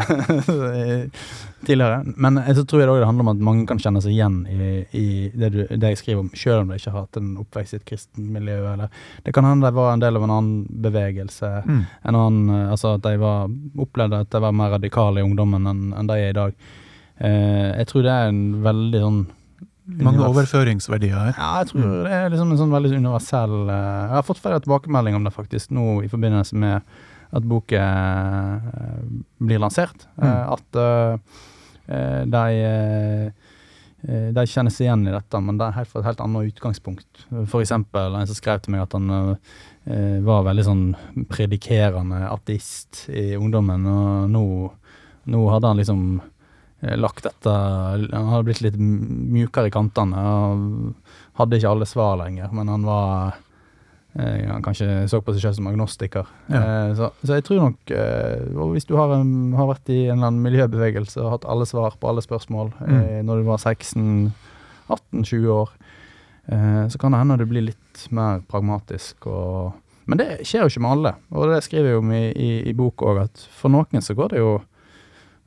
tidligere. 1.67 2.01
Men 2.17 2.41
så 2.57 2.65
tror 2.65 2.83
jeg 2.83 2.89
det 2.89 3.09
handler 3.09 3.27
om 3.27 3.33
at 3.35 3.45
mange 3.51 3.67
kan 3.69 3.81
kjenne 3.83 4.01
seg 4.05 4.15
igjen 4.15 4.41
i, 4.49 4.71
i 4.97 5.07
det, 5.35 5.51
du, 5.53 5.61
det, 5.69 5.93
jeg 5.93 6.01
skriver 6.01 6.25
om, 6.25 6.33
selv 6.33 6.63
om 6.63 6.73
de 6.73 6.81
ikke 6.81 6.95
har 6.95 7.05
hatt 7.05 7.21
en 7.21 7.31
oppvekst 7.43 7.77
i 7.77 7.81
et 7.83 7.89
kristent 7.89 8.33
miljø. 8.39 8.59
Eller. 8.73 8.93
Det 9.27 9.35
kan 9.37 9.47
hende 9.49 9.69
de 9.69 9.77
var 9.77 9.93
en 9.93 10.05
del 10.05 10.17
av 10.17 10.25
en 10.25 10.35
annen 10.39 10.83
bevegelse. 10.89 11.53
Mm. 11.69 11.81
En 12.11 12.21
annen, 12.25 12.61
altså 12.73 12.97
At 12.97 13.05
de 13.05 13.17
var, 13.21 13.51
opplevde 13.77 14.25
at 14.25 14.33
de 14.33 14.43
var 14.47 14.57
mer 14.57 14.77
radikale 14.79 15.21
i 15.21 15.27
ungdommen 15.29 15.69
enn, 15.69 15.89
enn 15.93 16.09
de 16.09 16.21
er 16.23 16.33
i 16.33 16.39
dag. 16.39 16.61
jeg 17.19 17.87
tror 17.91 18.05
det 18.07 18.15
er 18.15 18.29
en 18.31 18.43
veldig 18.63 19.01
sånn 19.03 19.25
mange 19.89 20.25
overføringsverdier 20.27 21.17
her. 21.17 21.35
Ja, 21.35 21.51
jeg 21.63 21.71
tror 21.73 21.93
det 22.05 22.15
er 22.15 22.33
liksom 22.33 22.53
en 22.53 22.61
sånn 22.61 22.75
veldig 22.75 22.99
universell 22.99 23.57
uh, 23.69 23.75
Jeg 23.75 24.17
har 24.19 24.27
fått 24.27 24.43
flere 24.43 24.61
tilbakemelding 24.65 25.17
om 25.17 25.27
det 25.27 25.35
faktisk 25.35 25.73
nå 25.75 26.01
i 26.05 26.11
forbindelse 26.13 26.59
med 26.61 26.99
at 27.29 27.45
boken 27.49 28.69
uh, 28.69 28.99
blir 29.45 29.63
lansert. 29.63 30.09
Mm. 30.17 30.29
Uh, 30.29 30.57
at 30.57 30.83
de, 32.29 33.31
de 34.37 34.43
kjenner 34.45 34.73
seg 34.75 34.85
igjen 34.85 35.07
i 35.09 35.15
dette, 35.15 35.41
men 35.41 35.57
det 35.57 35.65
er 35.65 35.77
helt 35.79 35.89
fra 35.89 36.03
et 36.03 36.09
helt 36.11 36.21
annet 36.21 36.51
utgangspunkt. 36.51 37.23
Eksempel 37.33 38.19
en 38.19 38.29
som 38.29 38.37
skrev 38.37 38.61
til 38.61 38.75
meg 38.75 38.85
at 38.85 38.93
han 38.93 39.39
var 40.27 40.45
veldig 40.45 40.67
sånn 40.67 40.83
predikerende 41.33 42.27
ateist 42.29 43.07
i 43.09 43.31
ungdommen, 43.39 43.89
og 43.89 44.29
nå, 44.35 44.45
nå 45.33 45.47
hadde 45.49 45.73
han 45.73 45.81
liksom 45.81 46.03
Eh, 46.19 46.38
lagt 46.79 47.25
dette 47.27 47.51
Han 47.51 48.31
hadde 48.31 48.47
blitt 48.47 48.63
litt 48.63 48.77
mjukere 48.79 49.67
i 49.67 49.75
kantene. 49.75 50.23
Hadde 51.39 51.59
ikke 51.59 51.73
alle 51.75 51.89
svar 51.91 52.19
lenger, 52.21 52.53
men 52.55 52.71
han 52.71 52.85
var 52.87 53.33
eh, 54.15 54.45
Han 54.47 54.63
kanskje 54.63 55.09
så 55.11 55.19
på 55.19 55.35
seg 55.35 55.43
selv 55.43 55.59
som 55.59 55.71
agnostiker. 55.73 56.31
Ja. 56.47 56.61
Eh, 56.61 56.93
så, 56.99 57.11
så, 57.25 57.33
jeg 57.35 57.49
tror 57.49 57.65
nok 57.65 57.95
Og 58.55 58.77
hvis 58.77 58.87
du 58.87 58.95
har, 58.95 59.17
en, 59.17 59.57
har, 59.59 59.73
vært 59.73 59.91
i 59.91 60.05
en 60.07 60.21
eller 60.21 60.31
annen 60.31 60.47
miljøbevegelse 60.47 61.19
og 61.25 61.33
hatt 61.35 61.49
alle 61.51 61.67
svar 61.67 61.99
på 61.99 62.13
alle 62.13 62.23
spørsmål 62.23 62.71
mm. 62.79 63.27
når 63.27 63.43
du 63.43 63.51
var 63.51 63.59
16, 63.59 64.31
18-20 64.89 65.49
år, 65.53 65.71
eh, 66.47 66.89
så 66.89 66.99
kan 66.99 67.13
det 67.13 67.21
hende 67.21 67.37
du 67.39 67.47
blir 67.49 67.69
litt 67.69 68.07
mer 68.15 68.41
pragmatisk. 68.49 69.27
Og, 69.27 69.77
men 70.09 70.21
det 70.21 70.29
skjer 70.49 70.65
jo 70.65 70.73
ikke 70.73 70.85
med 70.85 70.97
alle, 70.97 71.15
og 71.35 71.53
det 71.53 71.63
skriver 71.67 71.93
jeg 71.93 72.03
om 72.03 72.13
i, 72.17 72.25
i, 72.33 72.51
i 72.71 72.77
bok 72.77 73.05
òg, 73.07 73.23
at 73.29 73.47
for 73.55 73.73
noen 73.73 74.05
så 74.05 74.17
går 74.19 74.35
det 74.35 74.43
jo 74.43 74.59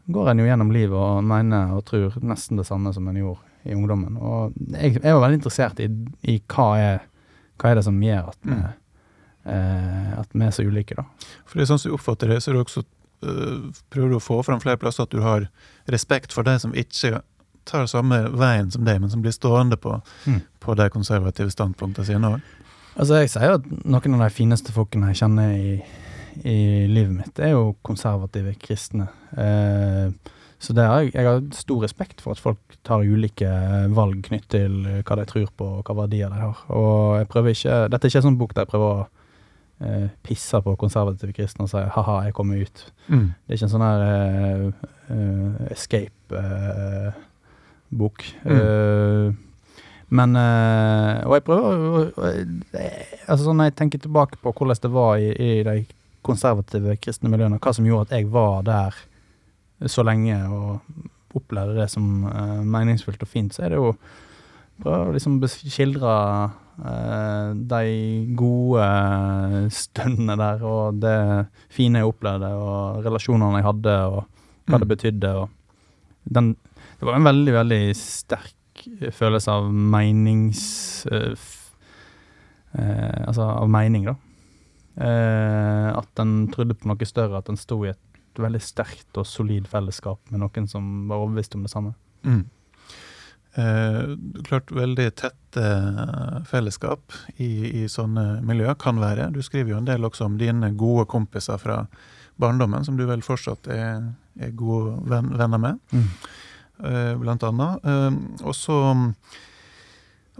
går 0.09 0.29
en 0.31 0.39
jo 0.39 0.45
gjennom 0.45 0.71
livet 0.73 0.97
og 0.97 1.23
mener 1.23 1.73
og 1.75 1.85
tror 1.85 2.15
nesten 2.25 2.57
det 2.57 2.65
samme 2.67 2.93
som 2.93 3.07
en 3.07 3.15
gjorde 3.19 3.39
i 3.65 3.75
ungdommen. 3.75 4.17
Og 4.17 4.53
jeg, 4.73 4.95
jeg 5.03 5.13
var 5.13 5.21
veldig 5.27 5.37
interessert 5.41 5.79
i, 5.79 5.89
i 6.33 6.39
hva, 6.49 6.69
er, 6.81 7.03
hva 7.61 7.69
er 7.71 7.75
det 7.75 7.83
som 7.85 7.99
gjør 8.01 8.31
at 8.33 8.37
vi, 8.41 8.55
Mm. 8.55 8.63
eh, 9.45 10.19
at 10.19 10.29
vi 10.33 10.45
er 10.45 10.51
så 10.51 10.63
ulike, 10.65 10.95
da. 10.97 11.05
For 11.45 11.57
det 11.57 11.63
er 11.65 11.71
sånn 11.73 11.79
som 11.81 11.91
jeg 11.91 11.97
oppfatter 11.99 12.29
det, 12.33 12.39
så 12.43 12.51
er 12.51 12.57
det 12.57 12.63
også 12.65 12.83
øh, 12.83 13.71
prøver 13.93 14.09
du 14.09 14.15
å 14.17 14.23
få 14.23 14.39
fram 14.45 14.61
flere 14.63 14.77
plasser 14.81 15.03
at 15.05 15.13
du 15.13 15.21
har 15.21 15.47
respekt 15.89 16.33
for 16.33 16.43
de 16.47 16.57
som 16.61 16.73
ikke 16.77 17.21
tar 17.65 17.85
samme 17.89 18.23
veien 18.33 18.71
som 18.73 18.85
deg, 18.85 18.99
men 19.03 19.09
som 19.13 19.21
blir 19.21 19.33
stående 19.35 19.77
på, 19.77 19.99
Mm. 20.25 20.41
på 20.59 20.75
de 20.77 20.89
konservative 20.89 21.51
standpunktene 21.53 22.05
sine 22.05 22.31
òg. 22.35 22.41
Altså, 22.97 23.21
jeg 23.21 23.29
sier 23.31 23.53
at 23.55 23.67
noen 23.85 24.15
av 24.17 24.25
de 24.27 24.33
fineste 24.35 24.73
folkene 24.75 25.07
jeg 25.13 25.21
kjenner 25.21 25.53
i, 25.55 25.75
i 26.43 26.87
livet 26.89 27.15
mitt, 27.15 27.39
er 27.39 27.55
jo 27.55 27.75
konservative 27.85 28.53
kristne. 28.61 29.07
Eh, 29.37 30.11
så 30.61 30.73
det 30.77 30.83
har 30.85 31.07
jeg, 31.07 31.25
har 31.25 31.39
stor 31.57 31.81
respekt 31.81 32.21
for 32.21 32.35
at 32.35 32.41
folk 32.41 32.75
tar 32.85 33.01
ulike 33.01 33.49
valg 33.95 34.19
knyttet 34.27 34.51
til 34.53 34.75
hva 35.01 35.15
de 35.17 35.25
tror 35.29 35.49
på, 35.57 35.65
og 35.79 35.87
hva 35.87 36.03
verdier 36.03 36.29
de 36.29 36.37
har. 36.37 36.57
Og 36.69 37.17
jeg 37.17 37.27
prøver 37.33 37.49
ikke 37.55 37.77
Dette 37.89 38.05
er 38.05 38.11
ikke 38.11 38.21
en 38.21 38.27
sånn 38.27 38.37
bok 38.37 38.53
der 38.53 38.67
jeg 38.67 38.71
prøver 38.75 38.89
å 38.91 39.07
eh, 39.81 40.07
pisse 40.25 40.61
på 40.61 40.75
konservative 40.79 41.33
kristne 41.33 41.65
og 41.65 41.71
si 41.71 41.81
ha-ha, 41.95 42.15
jeg 42.27 42.35
kommer 42.37 42.55
ut. 42.61 42.77
Mm. 43.07 43.27
Det 43.33 43.49
er 43.49 43.55
ikke 43.57 43.67
en 43.67 43.75
sånn 43.75 43.87
her 43.87 44.01
eh, 44.07 44.65
eh, 45.15 45.49
escape-bok. 45.73 47.07
Mm. 48.45 49.31
men 50.15 50.29
eh, 50.39 51.15
Og 51.25 51.33
jeg 51.35 51.43
prøver 51.47 51.65
å 51.65 51.71
eh, 52.23 52.45
Altså 53.25 53.43
sånn 53.43 53.57
Når 53.59 53.67
jeg 53.67 53.77
tenker 53.81 53.99
tilbake 53.99 54.35
på 54.39 54.49
hvordan 54.55 54.79
det 54.83 54.91
var 54.93 55.13
i, 55.19 55.29
i 55.35 55.63
de 55.67 55.75
konservative 56.25 56.97
kristne 57.01 57.31
miljøene, 57.31 57.59
hva 57.61 57.73
som 57.75 57.87
gjorde 57.87 58.09
at 58.09 58.19
jeg 58.19 58.29
var 58.31 58.65
der 58.67 58.97
så 59.89 60.03
lenge 60.05 60.35
og 60.53 61.37
opplevde 61.37 61.79
det 61.79 61.87
som 61.89 62.25
uh, 62.27 62.59
meningsfullt 62.67 63.23
og 63.23 63.29
fint, 63.29 63.55
så 63.55 63.65
er 63.65 63.73
det 63.73 63.79
jo 63.79 63.93
prøve 64.81 65.07
å 65.07 65.15
liksom 65.15 65.37
skildre 65.47 66.11
uh, 66.81 67.53
de 67.55 67.83
gode 68.37 68.87
stundene 69.73 70.37
der, 70.39 70.65
og 70.67 70.99
det 71.01 71.17
fine 71.73 72.01
jeg 72.01 72.11
opplevde, 72.11 72.51
og 72.57 73.05
relasjonene 73.05 73.61
jeg 73.61 73.69
hadde, 73.69 73.97
og 74.11 74.21
hva 74.69 74.77
det 74.77 74.87
Mm. 74.87 74.93
betydde. 74.93 75.31
Og 75.35 75.49
den, 76.35 76.55
det 76.99 77.07
var 77.07 77.15
en 77.17 77.29
veldig, 77.29 77.53
veldig 77.53 77.83
sterk 77.97 78.85
følelse 79.11 79.51
av 79.51 79.71
menings... 79.71 80.61
Uh, 81.11 81.33
eh, 82.77 83.23
altså 83.27 83.43
av 83.43 83.69
mening, 83.71 84.05
da. 84.09 84.15
Eh, 84.95 85.89
at 85.95 86.09
den 86.19 86.49
trodde 86.51 86.75
på 86.75 86.89
noe 86.89 87.07
større, 87.07 87.39
at 87.39 87.47
den 87.47 87.59
sto 87.59 87.79
i 87.85 87.93
et 87.93 88.39
veldig 88.41 88.61
sterkt 88.63 89.19
og 89.19 89.27
solid 89.27 89.67
fellesskap 89.71 90.19
med 90.31 90.43
noen 90.43 90.67
som 90.71 91.07
var 91.11 91.23
overbevist 91.23 91.55
om 91.55 91.67
det 91.67 91.71
samme. 91.73 91.93
Mm. 92.23 92.43
Eh, 93.53 94.01
klart 94.47 94.71
veldig 94.71 95.09
tette 95.19 95.63
eh, 95.63 96.37
fellesskap 96.47 97.11
i, 97.35 97.83
i 97.83 97.87
sånne 97.91 98.39
miljøer 98.47 98.77
kan 98.79 99.01
være. 99.01 99.31
Du 99.35 99.41
skriver 99.43 99.73
jo 99.73 99.81
en 99.81 99.89
del 99.89 100.07
også 100.07 100.29
om 100.29 100.37
dine 100.39 100.71
gode 100.79 101.07
kompiser 101.11 101.59
fra 101.59 101.83
barndommen, 102.41 102.85
som 102.87 102.95
du 102.97 103.03
vel 103.09 103.23
fortsatt 103.25 103.67
er, 103.71 104.13
er 104.39 104.55
gode 104.57 104.95
venn, 105.11 105.33
venner 105.37 105.61
med, 105.61 105.81
eh, 105.93 107.13
blant 107.19 107.43
annet. 107.47 107.83
Eh, 107.83 108.19
og 108.45 108.55
så 108.55 108.79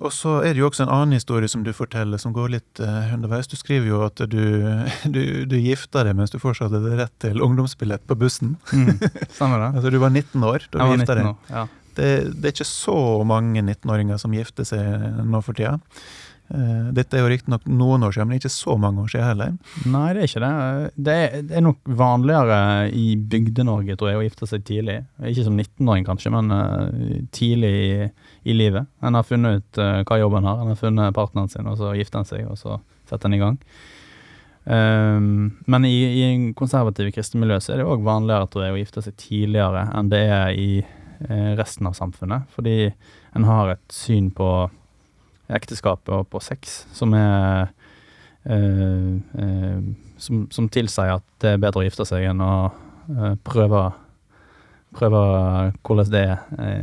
og 0.02 0.14
så 0.16 0.40
er 0.42 0.56
det 0.56 0.64
jo 0.64 0.68
også 0.70 0.86
en 0.88 0.94
annen 0.94 1.16
historie 1.18 1.50
som 1.52 1.64
du 1.66 1.72
forteller, 1.78 2.18
som 2.22 2.34
går 2.34 2.56
litt 2.56 2.82
uh, 2.82 3.12
underveis. 3.14 3.50
Du 3.52 3.58
skriver 3.60 3.92
jo 3.92 4.00
at 4.08 4.22
du, 4.32 4.42
du, 5.16 5.22
du 5.50 5.58
gifta 5.62 6.06
deg 6.08 6.18
mens 6.18 6.34
du 6.34 6.40
fortsatt 6.42 6.74
hadde 6.74 6.98
rett 7.00 7.14
til 7.22 7.44
ungdomsbillett 7.46 8.08
på 8.10 8.18
bussen. 8.18 8.56
Mm. 8.74 8.96
Stemmer 9.36 9.62
det? 9.62 9.70
Altså 9.76 9.94
Du 9.94 10.00
var 10.02 10.14
19 10.14 10.48
år 10.48 10.66
da 10.72 10.82
du 10.90 10.96
gifta 10.96 11.16
19 11.16 11.22
deg. 11.22 11.30
år. 11.30 11.54
Ja. 11.54 11.68
Det, 11.92 12.10
det 12.40 12.48
er 12.48 12.54
ikke 12.56 12.70
så 12.72 12.98
mange 13.28 13.62
19-åringer 13.62 14.20
som 14.22 14.34
gifter 14.36 14.68
seg 14.68 15.24
nå 15.28 15.42
for 15.44 15.58
tida. 15.58 15.78
Eh, 16.52 16.88
Dette 16.96 17.16
er 17.16 17.24
jo 17.24 17.30
riktignok 17.32 17.68
noen 17.70 18.04
år 18.04 18.16
siden, 18.16 18.28
men 18.28 18.42
ikke 18.42 18.52
så 18.52 18.76
mange 18.80 19.04
år 19.04 19.12
siden 19.14 19.28
heller. 19.30 19.54
Nei, 19.88 20.08
det 20.16 20.24
er 20.24 20.30
ikke 20.30 20.44
det. 20.44 20.90
Det 21.08 21.16
er, 21.16 21.38
det 21.48 21.58
er 21.58 21.64
nok 21.64 21.80
vanligere 22.02 22.58
i 22.98 23.06
Bygde-Norge, 23.32 23.96
tror 23.96 24.12
jeg, 24.12 24.20
å 24.20 24.26
gifte 24.26 24.50
seg 24.50 24.66
tidlig. 24.68 24.98
Ikke 25.32 25.46
som 25.48 25.56
19-åring, 25.56 26.08
kanskje, 26.08 26.34
men 26.36 26.52
eh, 26.58 27.24
tidlig 27.36 27.72
i, 27.72 28.10
i 28.52 28.58
livet. 28.58 28.90
En 29.06 29.20
har 29.20 29.28
funnet 29.28 29.62
ut 29.62 29.82
eh, 29.82 30.02
hva 30.08 30.20
jobben 30.20 30.50
har, 30.50 30.60
en 30.60 30.74
har 30.74 30.82
funnet 30.82 31.16
partneren 31.16 31.52
sin, 31.52 31.72
og 31.72 31.80
så 31.80 31.96
gifter 31.98 32.24
en 32.24 32.32
seg, 32.34 32.46
og 32.52 32.60
så 32.60 32.82
setter 33.10 33.32
en 33.32 33.38
i 33.38 33.42
gang. 33.42 33.60
Um, 34.62 35.30
men 35.66 35.88
i, 35.88 35.96
i 36.06 36.26
en 36.28 36.44
konservativ 36.54 37.08
kristen 37.16 37.42
miljø 37.42 37.56
så 37.58 37.74
er 37.74 37.80
det 37.82 37.88
òg 37.90 38.04
vanligere 38.06 38.46
tror 38.52 38.68
jeg, 38.68 38.76
å 38.76 38.78
gifte 38.84 39.02
seg 39.02 39.16
tidligere 39.18 39.88
enn 39.98 40.12
det 40.12 40.20
er 40.30 40.52
i 40.54 40.68
resten 41.58 41.86
av 41.90 41.94
samfunnet. 41.98 42.46
Fordi 42.54 42.92
en 43.38 43.46
har 43.46 43.74
et 43.74 43.94
syn 43.94 44.30
på 44.34 44.52
ekteskapet 45.52 46.10
og 46.16 46.30
på 46.32 46.42
sex 46.42 46.86
som 46.98 47.14
er 47.18 47.72
Uh, 48.42 49.20
uh, 49.38 49.82
som, 50.18 50.48
som 50.50 50.66
tilsier 50.74 51.12
at 51.14 51.26
det 51.44 51.52
er 51.52 51.60
bedre 51.62 51.84
å 51.84 51.86
gifte 51.86 52.08
seg 52.10 52.24
enn 52.26 52.40
å 52.42 52.72
uh, 52.74 53.36
prøve 53.46 53.84
Prøve 54.98 55.20
hvordan 55.86 56.10
det 56.10 56.24
er 56.26 56.40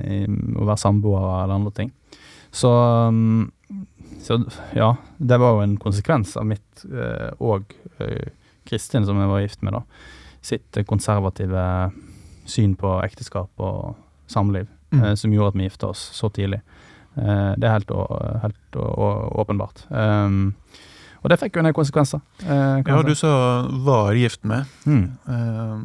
i- 0.07 0.29
å 0.55 0.65
være 0.69 0.79
samboere 0.79 1.33
eller 1.43 1.55
andre 1.59 1.73
ting. 1.75 1.91
Så, 2.55 2.71
um, 3.11 3.51
så 4.23 4.39
ja, 4.79 4.93
det 5.19 5.41
var 5.43 5.57
jo 5.59 5.65
en 5.67 5.75
konsekvens 5.83 6.37
av 6.39 6.47
mitt 6.47 6.87
og 7.43 7.75
Kristin, 8.65 9.05
som 9.05 9.19
jeg 9.21 9.29
var 9.29 9.43
gift 9.43 9.67
med, 9.67 9.75
da, 9.77 9.83
sitt 10.41 10.79
konservative 10.89 11.67
syn 12.49 12.79
på 12.81 12.95
ekteskap 13.05 13.51
og 13.59 13.97
samliv, 14.31 14.69
Mm. 14.89 15.17
som 15.21 15.31
gjorde 15.35 15.49
at 15.49 15.59
vi 15.59 15.67
gifta 15.69 15.91
oss 15.91 16.01
så 16.17 16.31
tidlig. 16.33 16.63
Eh, 17.19 17.55
det 17.59 17.65
er 17.69 17.73
helt, 17.79 17.89
å- 17.91 18.41
helt 18.43 18.77
å- 18.79 18.95
å- 18.99 19.45
åpenbart. 19.45 19.85
Um, 19.91 20.55
og 21.25 21.31
det 21.31 21.39
fikk 21.41 21.57
jo 21.57 21.61
en 21.61 21.65
del 21.65 21.75
konsekvenser. 21.75 22.21
eh, 22.47 22.83
Ja, 22.87 23.03
du 23.03 23.15
sa 23.15 23.67
'var 23.69 24.13
gift 24.15 24.43
med'. 24.45 24.67
Mm, 24.87 25.19
Eh, 25.29 25.79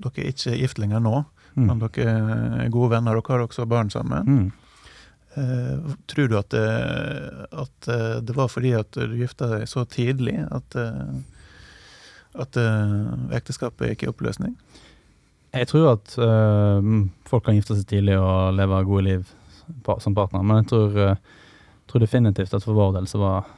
Dere 0.00 0.26
er 0.26 0.32
ikke 0.32 0.58
gift 0.60 0.78
lenger 0.78 1.00
nå, 1.00 1.24
mm, 1.56 1.66
men 1.66 1.78
dere 1.78 2.64
er 2.64 2.68
gode 2.70 2.90
venner. 2.90 3.14
Dere 3.14 3.38
har 3.38 3.46
også 3.48 3.66
barn 3.68 3.90
sammen. 3.90 4.24
mm. 4.26 4.52
Eh, 5.36 5.94
Tror 6.08 6.28
du 6.28 6.38
at 6.38 6.48
det, 6.48 7.48
at 7.52 7.88
eh, 7.88 8.20
det 8.20 8.34
var 8.36 8.48
fordi 8.48 8.72
at 8.78 8.90
du 8.92 9.06
gifta 9.18 9.48
deg 9.50 9.66
så 9.68 9.84
tidlig 9.84 10.38
at, 10.50 10.76
eh, 10.76 12.40
at 12.40 12.56
eh, 12.56 13.36
ekteskapet 13.36 13.90
gikk 13.90 14.02
i 14.04 14.12
oppløsning? 14.12 14.56
Jeg 15.52 15.68
tror 15.68 15.92
at 15.92 16.08
folk 17.24 17.44
kan 17.44 17.54
gifte 17.54 17.76
seg 17.76 17.86
tidlig 17.86 18.16
og 18.18 18.54
leve 18.54 18.84
gode 18.84 19.04
liv 19.04 19.26
som 20.02 20.14
partner, 20.14 20.42
men 20.42 20.62
jeg 20.62 20.68
tror, 20.72 20.98
øh, 21.04 21.16
tror 21.86 22.02
definitivt 22.02 22.54
at 22.54 22.64
for 22.64 22.76
vår 22.76 22.98
del 22.98 23.08
så 23.10 23.20
var 23.22 23.48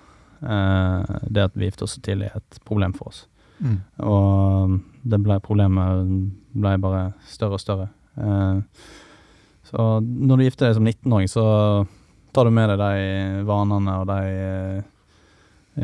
eh, 0.42 1.18
det 1.28 1.48
at 1.48 1.56
vi 1.56 1.68
gifte 1.68 1.86
oss 1.86 1.96
så 1.96 2.04
tidlig 2.04 2.30
et 2.34 2.60
problem 2.68 2.94
for 2.96 3.12
oss. 3.12 3.26
Mm. 3.58 3.78
Og 4.06 4.70
mm, 4.70 4.78
det 5.10 5.20
ble 5.24 5.38
problemet 5.42 6.08
ble 6.58 6.74
bare 6.82 7.04
større 7.28 7.58
og 7.58 7.62
større. 7.62 7.88
Eh, 8.16 8.60
så 9.68 9.86
når 10.00 10.36
du 10.36 10.44
gifter 10.46 10.68
deg 10.68 10.78
som 10.78 10.86
19-åring, 10.86 11.28
så 11.28 11.44
tar 12.32 12.48
du 12.48 12.54
med 12.54 12.70
deg 12.72 12.80
de 12.80 13.46
vanene 13.48 13.96
og 14.00 14.08
de 14.08 14.20
eh, 14.48 14.82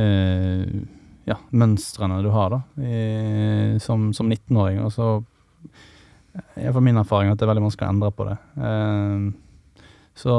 eh, 0.01 0.77
ja, 1.29 1.39
mønstrene 1.57 2.23
du 2.25 2.31
har 2.33 2.53
da, 2.53 2.61
i, 2.81 3.79
som, 3.83 4.11
som 4.17 4.31
19-åring. 4.31 4.81
Og 4.85 4.93
så 4.95 5.09
er 6.57 6.73
for 6.75 6.85
min 6.85 6.99
erfaring 7.01 7.33
at 7.33 7.41
det 7.41 7.47
er 7.47 7.53
veldig 7.53 7.67
vanskelig 7.67 7.89
å 7.89 7.95
endre 7.95 8.13
på 8.15 8.29
det. 8.29 8.37
Eh, 8.69 9.27
så, 10.15 10.35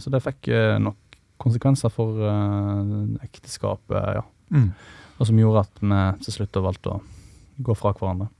så 0.00 0.12
det 0.12 0.22
fikk 0.24 0.50
eh, 0.54 0.78
nok 0.82 1.18
konsekvenser 1.40 1.92
for 1.92 2.20
eh, 2.26 3.24
ekteskapet, 3.26 4.20
ja. 4.20 4.26
Mm. 4.50 4.70
Og 5.20 5.28
som 5.28 5.40
gjorde 5.40 5.64
at 5.66 5.82
vi 5.82 6.04
til 6.24 6.36
slutt 6.38 6.60
valgte 6.64 6.94
å 6.94 7.00
gå 7.60 7.76
fra 7.76 7.92
hverandre. 7.96 8.30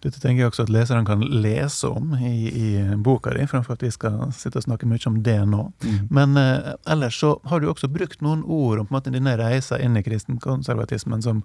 Dette 0.00 0.16
tenker 0.16 0.40
jeg 0.40 0.48
også 0.48 0.64
at 0.64 0.72
leserne 0.72 1.04
kan 1.04 1.20
lese 1.42 1.90
om 1.90 2.14
i, 2.16 2.48
i 2.48 2.68
boka 3.04 3.34
di, 3.36 3.44
fremfor 3.48 3.76
at 3.76 3.82
vi 3.84 3.90
skal 3.92 4.30
sitte 4.32 4.62
og 4.62 4.64
snakke 4.64 4.88
mye 4.88 5.10
om 5.10 5.18
det 5.26 5.36
nå. 5.50 5.66
Men 6.08 6.40
eh, 6.40 6.72
ellers 6.88 7.18
så 7.20 7.34
har 7.50 7.60
du 7.60 7.68
også 7.68 7.90
brukt 7.92 8.24
noen 8.24 8.40
ord 8.46 8.80
om 8.80 8.88
på 8.88 8.94
en 8.94 8.96
måte 8.96 9.12
dine 9.12 9.36
reiser 9.36 9.82
inn 9.84 9.98
i 10.00 10.04
kristenkonservatismen 10.06 11.24
som, 11.24 11.44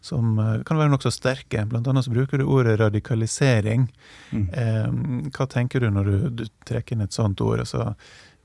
som 0.00 0.38
eh, 0.38 0.62
kan 0.66 0.80
være 0.80 0.92
nokså 0.92 1.12
sterke. 1.12 1.66
Blant 1.68 1.88
annet 1.90 2.06
så 2.06 2.12
bruker 2.14 2.40
du 2.40 2.46
ordet 2.48 2.78
radikalisering. 2.80 3.88
Mm. 4.32 4.46
Eh, 4.52 5.28
hva 5.36 5.46
tenker 5.50 5.84
du 5.84 5.90
når 5.92 6.10
du, 6.10 6.16
du 6.42 6.44
trekker 6.68 6.96
inn 6.96 7.04
et 7.04 7.16
sånt 7.16 7.40
ord? 7.44 7.60
Altså, 7.66 7.92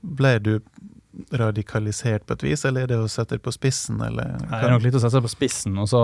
ble 0.00 0.36
du 0.44 0.52
radikalisert 1.32 2.26
på 2.28 2.36
et 2.36 2.44
vis, 2.44 2.64
eller 2.68 2.84
er 2.84 2.92
det 2.92 2.98
å 3.00 3.08
sette 3.08 3.38
det 3.38 3.44
på 3.44 3.54
spissen, 3.54 4.02
eller? 4.04 4.36
Det 4.42 4.60
er 4.60 4.74
nok 4.74 4.84
litt 4.84 4.98
å 4.98 5.00
sette 5.00 5.16
seg 5.16 5.24
på 5.24 5.32
spissen. 5.32 5.78
Og 5.80 5.88
så 5.88 6.02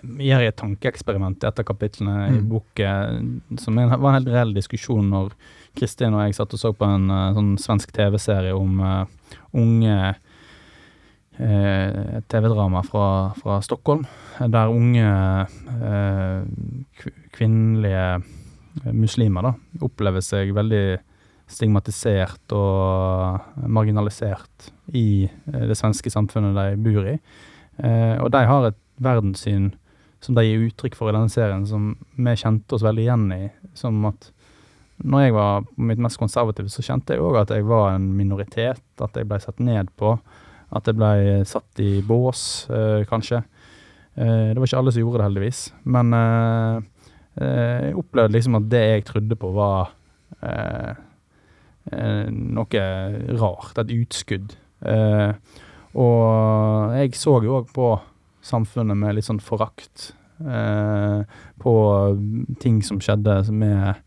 gjør 0.00 0.40
jeg 0.40 0.52
et 0.54 0.56
tankeeksperiment 0.56 1.44
i 1.44 1.48
et 1.50 1.60
av 1.60 1.66
kapitlene 1.68 2.14
i 2.30 2.38
Mm. 2.38 2.48
boken, 2.48 3.58
som 3.60 3.76
var 3.76 3.92
en 3.92 4.14
helt 4.16 4.32
reell 4.32 4.54
diskusjon 4.54 5.10
når 5.12 5.34
Kristin 5.76 6.14
og 6.14 6.24
jeg 6.24 6.34
satt 6.38 6.54
og 6.54 6.60
så 6.60 6.72
på 6.72 6.88
en 6.88 7.10
eh, 7.10 7.34
sånn 7.34 7.58
svensk 7.58 7.92
TV-serie 7.92 8.54
om 8.54 8.80
uh, 8.80 9.04
unge 9.52 9.92
eh, 10.08 10.14
TV-drama 11.34 12.84
fra, 12.86 13.06
fra 13.40 13.56
Stockholm, 13.64 14.04
der 14.38 14.70
unge 14.70 15.08
eh, 15.74 17.08
kvinnelige 17.34 18.04
eh, 18.84 18.92
muslimer 18.92 19.48
da, 19.48 19.52
opplever 19.82 20.22
seg 20.24 20.54
veldig 20.54 20.84
stigmatisert 21.50 22.54
og 22.56 23.66
marginalisert 23.70 24.70
i 24.96 25.24
eh, 25.26 25.64
det 25.68 25.76
svenske 25.78 26.12
samfunnet 26.12 26.56
de 26.56 26.84
bor 26.84 27.08
i. 27.10 27.16
Eh, 27.82 28.16
og 28.22 28.30
de 28.34 28.44
har 28.48 28.70
et 28.70 28.80
verdenssyn 29.02 29.72
som 30.24 30.36
de 30.38 30.46
gir 30.46 30.68
uttrykk 30.68 30.96
for 30.96 31.10
i 31.10 31.16
denne 31.16 31.32
serien, 31.32 31.66
som 31.68 31.92
vi 32.16 32.36
kjente 32.40 32.76
oss 32.76 32.84
veldig 32.86 33.04
igjen 33.04 33.26
i. 33.34 33.42
Som 33.76 34.06
at 34.08 34.30
når 35.04 35.26
jeg 35.26 35.34
var 35.36 35.66
på 35.66 35.88
mitt 35.90 36.00
mest 36.00 36.20
konservative, 36.20 36.70
så 36.72 36.84
kjente 36.86 37.16
jeg 37.16 37.24
òg 37.24 37.42
at 37.42 37.52
jeg 37.52 37.66
var 37.68 37.92
en 37.92 38.06
minoritet. 38.16 38.80
At 39.04 39.18
jeg 39.18 39.28
ble 39.28 39.40
sett 39.42 39.60
ned 39.60 39.90
på. 40.00 40.14
At 40.74 40.88
jeg 40.90 40.98
ble 40.98 41.42
satt 41.46 41.82
i 41.82 42.00
bås, 42.04 42.66
eh, 42.70 43.04
kanskje. 43.06 43.44
Eh, 44.16 44.50
det 44.52 44.58
var 44.58 44.66
ikke 44.66 44.80
alle 44.80 44.94
som 44.94 45.04
gjorde 45.04 45.20
det, 45.20 45.28
heldigvis. 45.28 45.60
Men 45.96 46.14
eh, 46.18 46.78
eh, 47.40 47.84
jeg 47.88 47.98
opplevde 48.02 48.36
liksom 48.36 48.58
at 48.58 48.70
det 48.72 48.82
jeg 48.82 49.06
trodde 49.10 49.38
på, 49.38 49.52
var 49.54 49.94
eh, 50.42 50.96
eh, 51.92 52.26
noe 52.30 52.88
rart. 53.38 53.78
Et 53.84 53.94
utskudd. 54.00 54.56
Eh, 54.84 55.30
og 55.94 56.98
jeg 56.98 57.14
så 57.18 57.38
jo 57.44 57.60
òg 57.60 57.70
på 57.74 57.94
samfunnet 58.44 58.98
med 58.98 59.16
litt 59.16 59.26
sånn 59.28 59.42
forakt 59.42 60.10
eh, 60.42 61.22
på 61.62 61.74
ting 62.60 62.82
som 62.84 62.98
skjedde 63.02 63.38
med, 63.54 64.02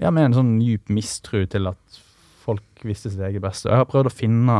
ja, 0.00 0.12
med 0.12 0.28
en 0.28 0.36
sånn 0.36 0.54
djup 0.62 0.92
mistro 0.92 1.42
til 1.50 1.72
at 1.72 2.00
folk 2.44 2.84
visste 2.84 3.10
sitt 3.10 3.24
eget 3.24 3.42
beste. 3.44 3.68
Og 3.68 3.72
jeg 3.72 3.82
har 3.82 3.90
prøvd 3.90 4.10
å 4.10 4.14
finne 4.14 4.58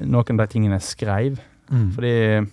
noen 0.00 0.40
av 0.40 0.46
de 0.46 0.52
tingene 0.52 0.80
jeg 0.80 0.90
skrev, 0.92 1.42
Mm. 1.66 1.90
fordi 1.96 2.46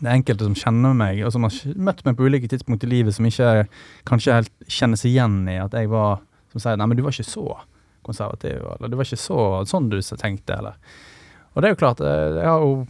det 0.00 0.06
er 0.08 0.14
enkelte 0.16 0.46
som 0.46 0.54
kjenner 0.56 0.94
meg, 0.96 1.18
og 1.24 1.32
som 1.34 1.42
har 1.44 1.52
møtt 1.76 2.00
meg 2.06 2.16
på 2.16 2.24
ulike 2.24 2.48
tidspunkt 2.48 2.86
i 2.86 2.88
livet, 2.88 3.14
som 3.14 3.26
ikke 3.28 3.66
kanskje 4.08 4.38
helt 4.38 4.52
kjenner 4.66 4.96
seg 4.96 5.10
igjen 5.12 5.42
i 5.52 5.58
at 5.60 5.72
jeg 5.76 5.90
var 5.92 6.22
Som 6.54 6.60
sier 6.60 6.76
'nei, 6.76 6.86
men 6.86 6.96
du 6.96 7.02
var 7.02 7.10
ikke 7.10 7.26
så 7.26 7.56
konservativ', 8.06 8.62
eller 8.62 8.88
'du 8.88 8.96
var 8.96 9.04
ikke 9.04 9.18
så 9.18 9.66
sånn 9.66 9.90
du 9.90 9.98
tenkte', 9.98 10.56
eller 10.56 10.74
Og 11.56 11.62
det 11.62 11.64
er 11.64 11.74
jo 11.74 11.82
klart, 11.82 12.00
eh, 12.00 12.40
jeg 12.40 12.46
har 12.46 12.60
jo 12.60 12.86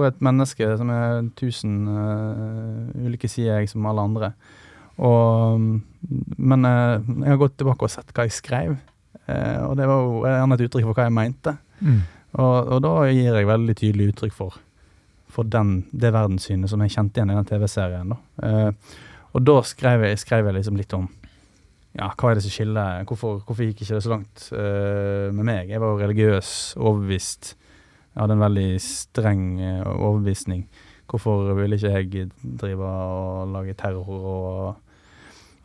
vært 0.00 0.14
et 0.14 0.20
menneske 0.20 0.76
som 0.76 0.90
er 0.90 1.30
tusen 1.36 1.88
uh, 1.88 3.06
ulike 3.06 3.28
sider, 3.28 3.60
jeg, 3.60 3.68
som 3.68 3.86
alle 3.86 4.00
andre. 4.00 4.32
Og, 4.98 5.80
men 6.38 6.64
uh, 6.64 7.00
jeg 7.00 7.28
har 7.28 7.36
gått 7.40 7.56
tilbake 7.56 7.82
og 7.82 7.90
sett 7.90 8.12
hva 8.12 8.26
jeg 8.26 8.32
skrev, 8.32 8.76
uh, 9.28 9.68
og 9.68 9.76
det 9.76 9.86
var 9.86 10.02
jo 10.02 10.22
gjerne 10.26 10.54
et 10.54 10.64
uttrykk 10.66 10.84
for 10.88 10.94
hva 10.94 11.06
jeg 11.08 11.12
mente. 11.12 11.56
Mm. 11.80 12.02
Og, 12.38 12.72
og 12.74 12.80
da 12.84 12.94
gir 13.10 13.34
jeg 13.34 13.48
veldig 13.48 13.76
tydelig 13.78 14.10
uttrykk 14.12 14.34
for, 14.36 14.58
for 15.32 15.48
den, 15.50 15.80
det 15.90 16.14
verdenssynet 16.14 16.70
som 16.70 16.82
jeg 16.84 16.94
kjente 16.94 17.18
igjen 17.18 17.34
i 17.34 17.38
den 17.38 17.48
TV-serien. 17.48 18.16
Eh, 18.46 18.98
og 19.34 19.44
da 19.44 19.56
skrev 19.66 20.06
jeg, 20.06 20.20
skrev 20.22 20.48
jeg 20.48 20.58
liksom 20.58 20.78
litt 20.78 20.94
om 20.96 21.08
ja, 21.98 22.12
hva 22.12 22.30
er 22.30 22.38
det 22.38 22.44
som 22.44 22.52
skiller, 22.52 23.02
hvorfor, 23.08 23.40
hvorfor 23.46 23.66
gikk 23.66 23.82
ikke 23.82 23.96
det 23.96 24.04
så 24.04 24.12
langt 24.12 24.50
eh, 24.54 25.28
med 25.34 25.48
meg? 25.48 25.72
Jeg 25.72 25.82
var 25.82 25.98
religiøs, 25.98 26.50
overbevist. 26.78 27.54
Jeg 28.12 28.22
hadde 28.22 28.36
en 28.36 28.44
veldig 28.44 28.68
streng 28.82 29.46
eh, 29.58 29.88
overbevisning. 29.96 30.68
Hvorfor 31.08 31.56
ville 31.56 31.78
ikke 31.78 31.94
jeg 31.96 32.28
drive 32.60 32.84
og 32.84 33.56
lage 33.56 33.74
terror 33.78 34.12
og 34.18 34.76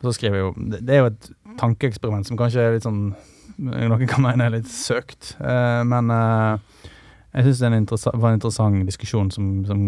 og 0.04 0.12
så 0.12 0.18
skriver 0.18 0.36
jeg 0.36 0.44
jo 0.44 0.80
det 0.84 0.94
er 0.94 0.98
jo 1.00 1.10
et 1.12 1.30
tankeeksperiment 1.60 2.28
som 2.28 2.36
kanskje 2.36 2.60
er 2.60 2.74
litt 2.76 2.84
sånn 2.84 3.14
Noen 3.56 4.06
kan 4.10 4.24
mene 4.24 4.48
er 4.48 4.56
litt 4.56 4.70
søkt, 4.70 5.34
eh, 5.40 5.82
men 5.86 6.10
eh, 6.10 6.90
jeg 7.34 7.48
syns 7.48 7.62
det 7.62 7.70
en 7.70 7.88
var 8.20 8.28
en 8.30 8.38
interessant 8.38 8.86
diskusjon 8.86 9.30
som, 9.34 9.48
som 9.66 9.80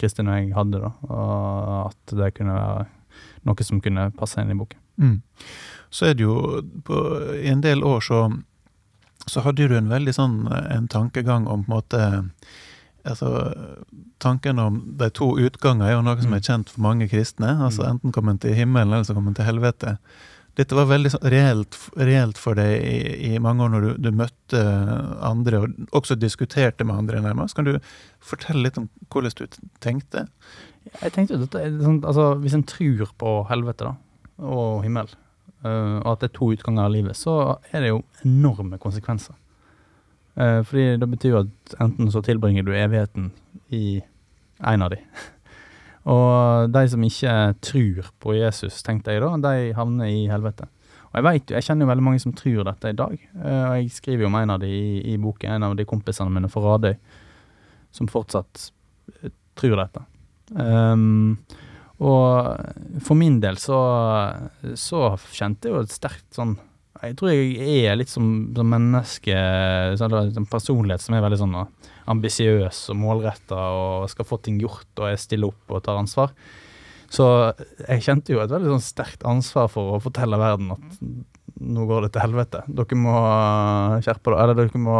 Kristin 0.00 0.30
og 0.30 0.38
jeg 0.38 0.54
hadde, 0.56 0.80
da. 0.80 0.92
Og 1.08 1.90
at 1.90 2.14
det 2.16 2.32
kunne 2.38 2.56
være 2.56 2.86
noe 3.48 3.66
som 3.66 3.82
kunne 3.84 4.10
passe 4.16 4.40
inn 4.40 4.52
i 4.52 4.56
boken. 4.56 4.80
Mm. 5.00 5.18
Så 5.90 6.10
er 6.10 6.16
det 6.16 6.24
jo 6.24 6.62
på, 6.84 6.96
I 7.40 7.48
en 7.52 7.64
del 7.64 7.84
år 7.84 8.00
så, 8.04 8.22
så 9.26 9.44
hadde 9.44 9.68
du 9.68 9.76
en 9.76 9.92
veldig 9.92 10.16
sånn 10.16 10.42
eh, 10.48 10.66
en 10.76 10.88
tankegang 10.92 11.48
om 11.48 11.64
på 11.64 11.72
en 11.72 11.78
måte 11.78 12.10
Altså, 13.00 13.54
tanken 14.20 14.58
om 14.60 14.74
de 15.00 15.06
to 15.16 15.30
utganger 15.40 15.86
er 15.86 15.94
jo 15.94 16.02
noe 16.04 16.20
som 16.20 16.34
er 16.36 16.42
kjent 16.44 16.68
for 16.68 16.82
mange 16.84 17.06
kristne. 17.08 17.54
altså 17.64 17.80
Mm. 17.82 17.90
Enten 17.94 18.12
kommer 18.12 18.32
en 18.32 18.38
til 18.38 18.52
himmelen, 18.52 18.92
eller 18.92 19.04
så 19.08 19.14
kommer 19.14 19.30
en 19.32 19.38
til 19.38 19.48
helvete. 19.48 19.96
Dette 20.60 20.76
var 20.76 20.90
veldig 20.90 21.14
sånn 21.14 21.28
reelt, 21.32 21.76
reelt 21.96 22.38
for 22.40 22.58
deg 22.58 22.82
i, 22.84 23.30
i 23.30 23.38
mange 23.40 23.64
år 23.64 23.70
når 23.72 23.86
du, 23.86 23.90
du 24.04 24.10
møtte 24.12 24.60
andre, 25.24 25.62
og 25.64 25.96
også 25.96 26.18
diskuterte 26.20 26.84
med 26.84 26.98
andre, 27.00 27.22
nærmest. 27.24 27.56
Kan 27.56 27.68
du 27.68 27.78
fortelle 28.20 28.66
litt 28.66 28.76
om 28.80 28.90
hvordan 29.08 29.32
du 29.38 29.58
tenkte? 29.80 30.26
Jeg 30.90 31.14
tenkte 31.14 31.36
jo 31.36 31.42
dette 31.44 31.64
sånn, 31.80 32.00
altså 32.04 32.34
Hvis 32.40 32.56
en 32.56 32.66
tror 32.68 33.10
på 33.20 33.34
helvete 33.50 33.88
da, 33.88 33.94
og 34.40 34.84
himmel, 34.84 35.08
eh, 35.64 35.96
og 36.02 36.12
at 36.14 36.22
det 36.22 36.30
er 36.30 36.36
to 36.38 36.50
utganger 36.54 36.86
av 36.86 36.94
livet, 36.94 37.16
så 37.16 37.36
er 37.72 37.84
det 37.84 37.92
jo 37.94 38.02
enorme 38.24 38.80
konsekvenser. 38.82 39.36
Eh, 40.36 40.60
fordi 40.66 40.96
det 41.00 41.10
betyr 41.16 41.34
jo 41.34 41.42
at 41.44 41.76
enten 41.84 42.12
så 42.12 42.22
tilbringer 42.24 42.64
du 42.66 42.72
evigheten 42.76 43.30
i 43.72 44.00
en 44.60 44.84
av 44.84 44.92
de. 44.92 45.00
Og 46.08 46.70
de 46.72 46.82
som 46.88 47.02
ikke 47.04 47.32
tror 47.60 48.10
på 48.22 48.36
Jesus, 48.38 48.80
tenkte 48.86 49.12
jeg 49.12 49.24
da, 49.24 49.34
de 49.44 49.72
havner 49.76 50.08
i 50.08 50.28
helvete. 50.30 50.68
Og 51.10 51.18
jeg 51.18 51.26
vet 51.26 51.52
jeg 51.56 51.66
kjenner 51.66 51.84
jo 51.84 51.90
veldig 51.90 52.06
mange 52.06 52.22
som 52.22 52.34
tror 52.36 52.62
dette 52.68 52.92
i 52.92 52.96
dag. 52.96 53.16
eh, 53.42 53.64
og 53.66 53.74
jeg 53.80 53.90
skriver 53.92 54.24
jo 54.24 54.30
om 54.30 54.38
en 54.38 54.54
av 54.54 54.62
de 54.62 54.70
i, 54.70 55.00
i 55.12 55.16
boken, 55.20 55.56
en 55.56 55.68
av 55.70 55.76
de 55.76 55.88
kompisene 55.88 56.32
mine 56.32 56.48
fra 56.52 56.62
Radøy, 56.64 56.94
som 57.92 58.08
fortsatt 58.08 58.70
eh, 59.20 59.34
tror 59.58 59.76
dette. 59.82 60.06
Um, 60.54 61.36
og 62.00 63.02
for 63.04 63.18
min 63.18 63.36
del 63.42 63.58
så, 63.60 63.78
så 64.78 65.02
kjente 65.34 65.68
jeg 65.68 65.76
jo 65.76 65.82
et 65.84 65.92
sterkt 65.94 66.26
sånn 66.34 66.56
Jeg 67.00 67.16
tror 67.16 67.32
jeg 67.32 67.84
er 67.88 67.96
litt 67.96 68.10
som, 68.12 68.26
som 68.56 68.68
menneske, 68.68 69.34
en 69.34 70.48
personlighet 70.50 71.00
som 71.00 71.16
er 71.16 71.24
veldig 71.24 71.40
sånn 71.40 71.56
ambisiøs 72.10 72.82
og 72.92 72.98
målretta 73.00 73.60
og 73.76 74.10
skal 74.12 74.28
få 74.28 74.40
ting 74.44 74.58
gjort 74.60 75.00
og 75.00 75.08
er 75.08 75.20
stille 75.20 75.48
opp 75.48 75.72
og 75.72 75.84
tar 75.86 76.00
ansvar. 76.00 76.34
Så 77.10 77.26
jeg 77.88 78.04
kjente 78.04 78.34
jo 78.34 78.42
et 78.42 78.52
veldig 78.52 78.74
sånn 78.76 78.84
sterkt 78.84 79.24
ansvar 79.26 79.70
for 79.72 79.96
å 79.96 80.02
fortelle 80.02 80.38
verden 80.38 80.74
at 80.76 80.98
nå 81.60 81.84
går 81.88 82.06
det 82.06 82.12
til 82.14 82.22
helvete. 82.22 82.62
Dere 82.68 82.98
må 82.98 83.14
skjerpe 84.04 84.30
dere, 84.30 84.44
eller 84.44 84.58
dere 84.60 84.80
må 84.80 84.98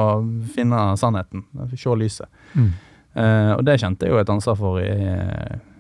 finne 0.55 0.83
sannheten. 1.01 1.45
Se 1.73 1.97
lyset. 1.97 2.27
Mm. 2.55 2.71
Uh, 3.11 3.53
og 3.57 3.65
det 3.67 3.79
kjente 3.83 4.07
jeg 4.07 4.15
jo 4.15 4.21
et 4.21 4.33
ansvar 4.33 4.59
for 4.59 4.83
i 4.83 4.91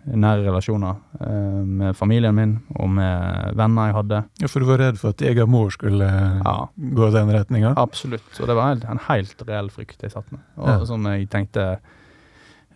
nære 0.06 0.44
relasjoner. 0.46 0.96
eh, 1.20 1.62
med 1.64 1.96
familien 1.96 2.34
min 2.34 2.54
og 2.76 2.88
med 2.90 3.54
venner 3.56 3.86
jeg 3.90 3.94
hadde. 3.94 4.24
Ja, 4.40 4.46
For 4.48 4.60
du 4.60 4.66
var 4.66 4.78
redd 4.78 4.98
for 4.98 5.08
at 5.10 5.20
egen 5.22 5.48
mor 5.50 5.70
skulle 5.70 6.08
Ja. 6.44 6.66
gå 6.78 7.10
den 7.12 7.28
retninga? 7.30 7.74
Absolutt. 7.76 8.40
Og 8.40 8.46
det 8.46 8.56
var 8.56 8.74
helt, 8.74 8.84
en 8.84 8.98
helt 9.08 9.42
reell 9.46 9.68
frykt 9.70 10.00
jeg 10.02 10.10
satt 10.12 10.30
med, 10.32 10.40
og 10.56 10.68
Ja. 10.68 10.84
som 10.84 11.04
jeg 11.04 11.28
tenkte 11.30 11.78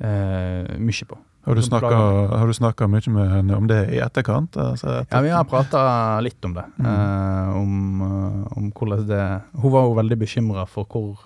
eh, 0.01 0.77
mye 0.79 1.07
på. 1.09 1.17
Har 1.47 1.55
du 1.55 1.61
snakka, 1.61 2.87
mye 2.89 3.11
med 3.13 3.29
henne 3.31 3.57
om 3.57 3.67
det 3.67 3.91
i 3.93 3.99
etterkant? 4.01 4.57
Altså, 4.57 5.07
Ja, 5.13 5.21
vi 5.21 5.29
har 5.29 5.45
prata 5.45 6.19
litt 6.23 6.43
om 6.45 6.55
det. 6.55 6.65
Mm. 6.79 6.87
eh, 6.87 7.57
om, 7.57 8.03
eh, 8.03 8.57
om 8.57 8.73
hvordan 8.73 9.07
det 9.07 9.43
Hun 9.61 9.71
var 9.73 9.83
jo 9.85 9.95
veldig 9.95 10.19
bekymra 10.19 10.67
for 10.67 10.85
hvor 10.87 11.19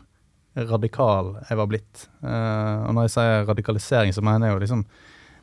radikal 0.56 1.36
jeg 1.48 1.56
var 1.56 1.66
blitt. 1.66 2.08
Eh, 2.22 2.86
og 2.88 2.94
når 2.94 3.02
jeg 3.06 3.10
sier 3.10 3.46
radikalisering, 3.46 4.12
så 4.12 4.22
mener 4.22 4.48
jeg 4.48 4.54
jo 4.56 4.60
liksom 4.66 4.84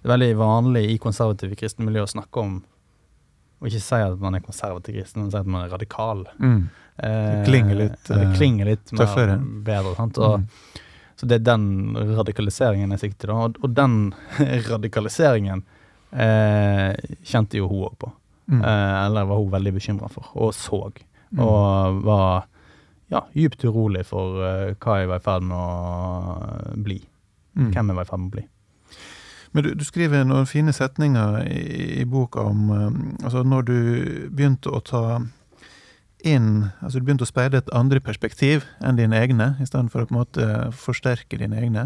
Det 0.05 0.11
er 0.11 0.17
veldig 0.19 0.35
vanlig 0.37 0.83
i 0.93 0.97
konservative 1.01 1.55
kristne 1.57 1.87
miljø 1.87 2.03
å 2.05 2.09
snakke 2.11 2.37
om 2.43 2.59
Og 3.63 3.69
ikke 3.71 3.79
si 3.81 3.95
at 4.05 4.19
man 4.21 4.35
er 4.37 4.43
konservativ 4.45 4.93
kristen, 4.99 5.23
men 5.23 5.31
si 5.33 5.37
at 5.39 5.47
man 5.49 5.63
er 5.65 5.71
radikal. 5.71 6.25
Mm. 6.37 6.57
Eh, 6.99 7.13
Det 7.39 7.45
klinger 7.47 7.75
litt, 7.79 8.09
eh, 8.11 8.17
det 8.19 8.25
eh, 8.27 8.33
klinger 8.37 8.65
litt 8.69 8.91
mer 8.93 8.99
tøffere. 9.05 9.37
bedre. 9.65 9.95
Sant? 9.95 10.17
Og, 10.19 10.39
Mm. 10.41 10.47
Så 11.17 11.25
det 11.31 11.35
er 11.39 11.43
den 11.55 11.95
radikaliseringen 12.17 12.91
jeg 12.91 12.99
sikter 12.99 13.27
til. 13.29 13.31
Og, 13.31 13.55
og 13.63 13.73
den 13.73 14.13
radikaliseringen 14.69 15.63
eh, 16.11 16.93
kjente 17.23 17.57
jo 17.57 17.69
hun 17.71 17.85
òg 17.87 17.95
på. 18.03 18.11
Mm. 18.51 18.61
Eh, 18.61 19.05
eller 19.05 19.25
var 19.25 19.37
hun 19.39 19.49
veldig 19.55 19.73
bekymra 19.79 20.09
for, 20.11 20.27
og 20.35 20.51
så. 20.53 20.91
Mm. 21.31 21.39
Og 21.39 22.01
var 22.05 22.45
ja, 23.09 23.23
djupt 23.33 23.63
urolig 23.65 24.03
for 24.05 24.43
eh, 24.43 24.73
hva 24.75 24.99
jeg 24.99 25.07
var 25.09 25.23
i 25.23 25.25
ferd 25.25 25.47
med 25.47 25.57
å 25.57 26.75
bli. 26.83 26.99
Mm. 27.55 27.71
Hvem 27.71 27.87
jeg 27.93 27.95
var 27.95 28.05
i 28.05 28.11
ferd 28.11 28.19
med 28.25 28.29
å 28.29 28.35
bli. 28.35 28.45
Men 29.55 29.63
du, 29.63 29.71
du 29.79 29.85
skriver 29.87 30.25
noen 30.27 30.47
fine 30.49 30.73
setninger 30.75 31.39
i, 31.47 31.63
i 32.01 32.05
boka 32.09 32.43
om 32.51 32.69
um, 32.69 33.01
altså 33.23 33.45
når 33.47 33.67
du 33.69 33.77
begynte 34.35 34.73
å 34.73 34.81
ta 34.83 35.05
inn 36.25 36.71
altså 36.81 36.97
Du 36.99 37.05
begynte 37.05 37.23
å 37.23 37.29
speide 37.29 37.59
et 37.61 37.69
andre 37.77 38.01
perspektiv 38.01 38.63
enn 38.81 38.97
dine 38.97 39.19
egne, 39.21 39.51
i 39.61 39.67
stedet 39.67 39.93
for 39.93 40.01
å 40.01 40.07
på 40.09 40.15
en 40.15 40.21
måte 40.23 40.47
forsterke 40.73 41.37
dine 41.37 41.59
egne. 41.61 41.83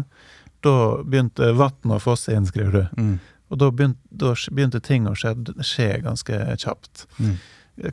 Da 0.64 0.72
begynte 1.04 1.52
vannet 1.58 1.98
å 1.98 2.00
fosse 2.00 2.32
inn, 2.32 2.48
skriver 2.48 2.72
du. 2.72 2.82
Mm. 2.96 3.12
Og 3.52 3.60
da 3.60 3.68
begynte, 3.68 4.00
da 4.08 4.32
begynte 4.48 4.80
ting 4.80 5.08
å 5.10 5.12
skje, 5.18 5.34
skje 5.60 5.90
ganske 6.06 6.40
kjapt. 6.62 7.04
Mm. 7.20 7.36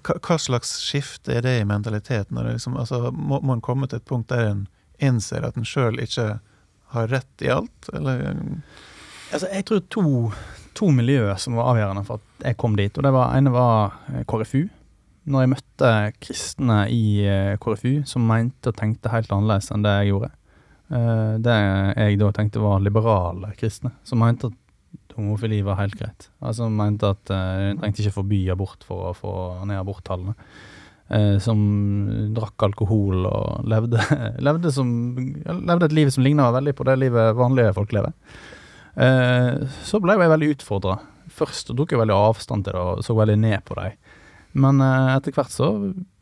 Hva 0.07 0.39
slags 0.39 0.71
skifte 0.83 1.35
er 1.35 1.43
det 1.43 1.57
i 1.59 1.67
mentaliteten? 1.67 2.39
Liksom, 2.47 2.79
altså, 2.79 3.11
må, 3.11 3.41
må 3.43 3.57
en 3.57 3.63
komme 3.65 3.91
til 3.91 3.99
et 3.99 4.07
punkt 4.07 4.31
der 4.31 4.47
en 4.53 4.67
innser 5.03 5.43
at 5.43 5.59
en 5.59 5.67
sjøl 5.67 5.99
ikke 5.99 6.37
har 6.95 7.11
rett 7.11 7.43
i 7.43 7.51
alt, 7.51 7.91
eller? 7.91 8.37
Altså, 9.27 9.49
jeg 9.51 9.65
tror 9.67 9.81
to, 9.91 10.03
to 10.77 10.89
miljøer 10.95 11.39
som 11.41 11.57
var 11.57 11.73
avgjørende 11.73 12.05
for 12.07 12.21
at 12.21 12.47
jeg 12.47 12.57
kom 12.61 12.77
dit. 12.79 12.97
og 12.97 13.03
det 13.03 13.13
var, 13.15 13.33
ene 13.35 13.53
var 13.53 13.97
eh, 14.13 14.23
KrFU. 14.29 14.67
Når 15.27 15.43
jeg 15.43 15.51
møtte 15.51 15.93
kristne 16.23 16.77
i 16.93 17.01
eh, 17.27 17.57
KrFU 17.59 18.05
som 18.07 18.27
mente 18.29 18.71
og 18.71 18.77
tenkte 18.79 19.11
helt 19.11 19.33
annerledes 19.33 19.73
enn 19.73 19.83
det 19.83 19.95
jeg 19.99 20.13
gjorde. 20.13 20.31
Eh, 20.87 21.33
det 21.43 21.57
jeg 21.57 22.21
da 22.21 22.31
tenkte 22.37 22.63
var 22.63 22.79
liberale 22.83 23.51
kristne, 23.59 23.91
som 24.07 24.23
mente 24.23 24.51
at 24.51 25.17
homofili 25.17 25.59
var 25.65 25.81
helt 25.81 25.97
greit. 25.99 26.29
Altså 26.45 26.69
mente 26.69 27.09
at 27.09 27.31
uh, 27.33 27.71
en 27.71 27.79
trengte 27.81 28.03
ikke 28.03 28.19
forby 28.19 28.43
abort 28.53 28.83
for 28.85 29.09
å 29.09 29.15
få 29.17 29.31
ned 29.65 29.79
aborttallene. 29.79 30.35
Som 31.41 31.61
drakk 32.35 32.65
alkohol 32.67 33.23
og 33.25 33.63
levde, 33.71 33.97
levde, 34.45 34.73
som, 34.75 34.91
levde, 35.15 35.87
et 35.87 35.95
liv 35.95 36.11
som 36.11 36.25
ligna 36.25 36.49
veldig 36.51 36.73
på 36.75 36.85
det 36.85 36.97
livet 36.99 37.37
vanlige 37.39 37.71
folk 37.79 37.95
lever. 37.95 38.13
Uh, 38.97 39.67
så 39.85 40.01
ble 40.01 40.15
jeg 40.15 40.31
veldig 40.33 40.53
utfordra. 40.55 40.97
Først 41.37 41.69
tok 41.77 41.93
jeg 41.93 42.01
veldig 42.01 42.15
avstand 42.17 42.65
til 42.65 42.73
det 42.73 42.81
og 42.81 43.03
så 43.05 43.15
veldig 43.17 43.37
ned 43.43 43.65
på 43.67 43.77
dem. 43.77 43.97
Men 44.57 44.79
etter 44.81 45.35
hvert 45.35 45.51
så, 45.53 45.67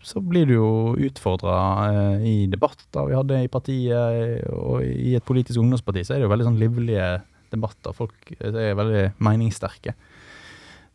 så, 0.03 0.19
blir 0.19 0.49
du 0.49 0.57
jo 0.57 0.71
utfordra 1.07 2.17
i 2.19 2.49
debatter 2.51 3.05
vi 3.07 3.15
hadde 3.15 3.37
i 3.45 3.51
partiet, 3.53 4.41
og 4.51 4.81
i 4.83 5.13
et 5.15 5.23
politisk 5.23 5.61
ungdomsparti 5.61 6.03
så 6.03 6.15
er 6.15 6.19
det 6.19 6.25
jo 6.25 6.31
veldig 6.33 6.47
sånn 6.49 6.59
livlige 6.59 7.05
debatter. 7.53 7.95
Folk 7.95 8.33
er 8.41 8.75
veldig 8.75 9.05
meningssterke. 9.23 9.93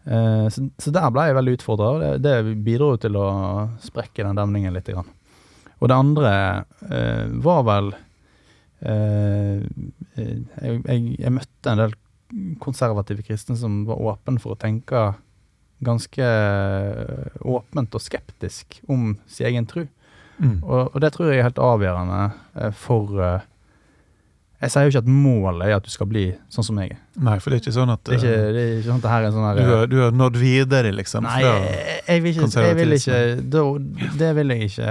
Så, 0.04 0.66
så, 0.76 0.92
der 0.92 1.08
ble 1.14 1.30
jeg 1.30 1.38
veldig 1.38 1.56
utfordra, 1.56 1.88
og 1.94 2.02
det, 2.02 2.12
det 2.26 2.58
bidro 2.66 2.90
til 3.00 3.16
å 3.16 3.30
sprekke 3.80 4.26
den 4.26 4.36
demningen 4.36 4.76
litt. 4.76 4.92
Og 4.92 5.88
det 5.88 5.96
andre 5.96 6.34
var 7.40 7.64
vel 7.70 7.92
jeg, 10.20 10.82
jeg, 10.84 11.16
jeg, 11.18 11.34
møtte 11.34 11.72
en 11.72 11.82
del 11.84 11.96
konservative 12.62 13.24
kristne 13.26 13.56
som 13.58 13.82
var 13.88 14.02
åpne 14.12 14.42
for 14.42 14.54
å 14.54 14.60
tenke 14.60 15.10
ganske 15.80 16.26
åpent 17.40 17.96
og 17.96 18.04
skeptisk 18.04 18.82
om 18.92 19.14
sin 19.30 19.48
egen 19.50 19.68
tro. 19.68 19.86
Mm. 20.40 20.58
Og, 20.62 20.90
og, 20.92 20.98
det 21.02 21.12
tror 21.14 21.30
jeg 21.30 21.40
er 21.40 21.48
helt 21.48 21.60
avgjørende 21.60 22.70
for 22.76 23.16
jeg 24.60 24.72
sier 24.74 24.84
jo 24.84 24.92
ikke 24.92 25.00
at 25.00 25.08
målet 25.08 25.62
er 25.70 25.78
at 25.78 25.86
du 25.86 25.92
skal 25.92 26.08
bli 26.08 26.26
sånn 26.52 26.66
som 26.66 26.80
jeg 26.82 26.92
er. 26.92 26.98
Nei, 27.24 27.38
for 27.40 27.48
det 27.48 27.56
er 27.56 27.62
ikke 27.62 27.72
sånn 27.78 27.92
at 27.94 28.02
Det 28.04 28.12
er 28.12 28.18
ikke, 28.18 28.32
eh, 28.32 28.50
det 28.52 28.60
er 28.60 28.72
ikke 28.74 28.88
sånn 28.90 28.98
at 28.98 29.06
det 29.06 29.12
her 29.12 29.24
er 29.24 29.32
sånn 29.32 29.46
her, 29.46 29.60
du, 29.60 29.70
har, 29.70 29.86
du 29.88 29.94
har 30.02 30.18
nådd 30.20 30.36
videre, 30.36 30.90
liksom? 30.92 31.24
Nei, 31.24 31.38
jeg, 31.46 31.94
jeg, 32.10 32.24
vil 32.26 32.34
ikke, 32.34 32.64
jeg 32.66 32.76
vil 32.76 32.96
ikke 32.98 33.20
det, 33.54 33.62
det, 34.20 34.28
vil 34.36 34.52
jeg 34.52 34.68
ikke 34.68 34.90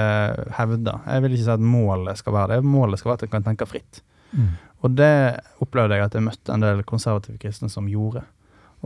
hevde. 0.57 0.95
Jeg 1.05 1.25
vil 1.25 1.37
ikke 1.37 1.45
si 1.45 1.53
at 1.53 1.67
målet 1.75 2.21
skal 2.23 2.37
være 2.39 2.55
det. 2.55 2.71
Målet 2.77 3.01
skal 3.01 3.11
være 3.11 3.21
at 3.21 3.27
jeg 3.27 3.33
kan 3.35 3.45
tenke 3.45 3.69
fritt. 3.69 4.01
Mm. 4.31 4.49
Og 4.79 4.95
det 4.95 5.39
opplevde 5.59 5.97
jeg 5.97 6.07
at 6.07 6.15
jeg 6.15 6.25
møtte 6.25 6.53
en 6.53 6.63
del 6.63 6.83
konservative 6.87 7.39
kristne 7.41 7.69
som 7.71 7.89
gjorde. 7.91 8.23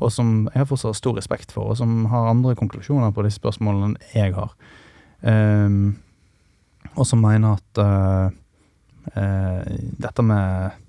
Og 0.02 0.10
som 0.14 0.48
jeg 0.50 0.64
har 0.64 0.70
fortsatt 0.70 0.98
stor 0.98 1.18
respekt 1.20 1.54
for, 1.54 1.70
og 1.70 1.78
som 1.78 2.08
har 2.10 2.32
andre 2.32 2.56
konklusjoner 2.58 3.14
på 3.14 3.26
disse 3.26 3.42
spørsmålene 3.42 3.94
enn 3.94 4.00
jeg 4.16 4.34
har. 4.38 4.56
Um, 5.22 6.00
og 6.98 7.06
som 7.08 7.22
mener 7.24 7.60
at 7.60 7.80
uh, 7.80 8.34
uh, 9.14 9.62
dette 10.02 10.26
med 10.26 10.80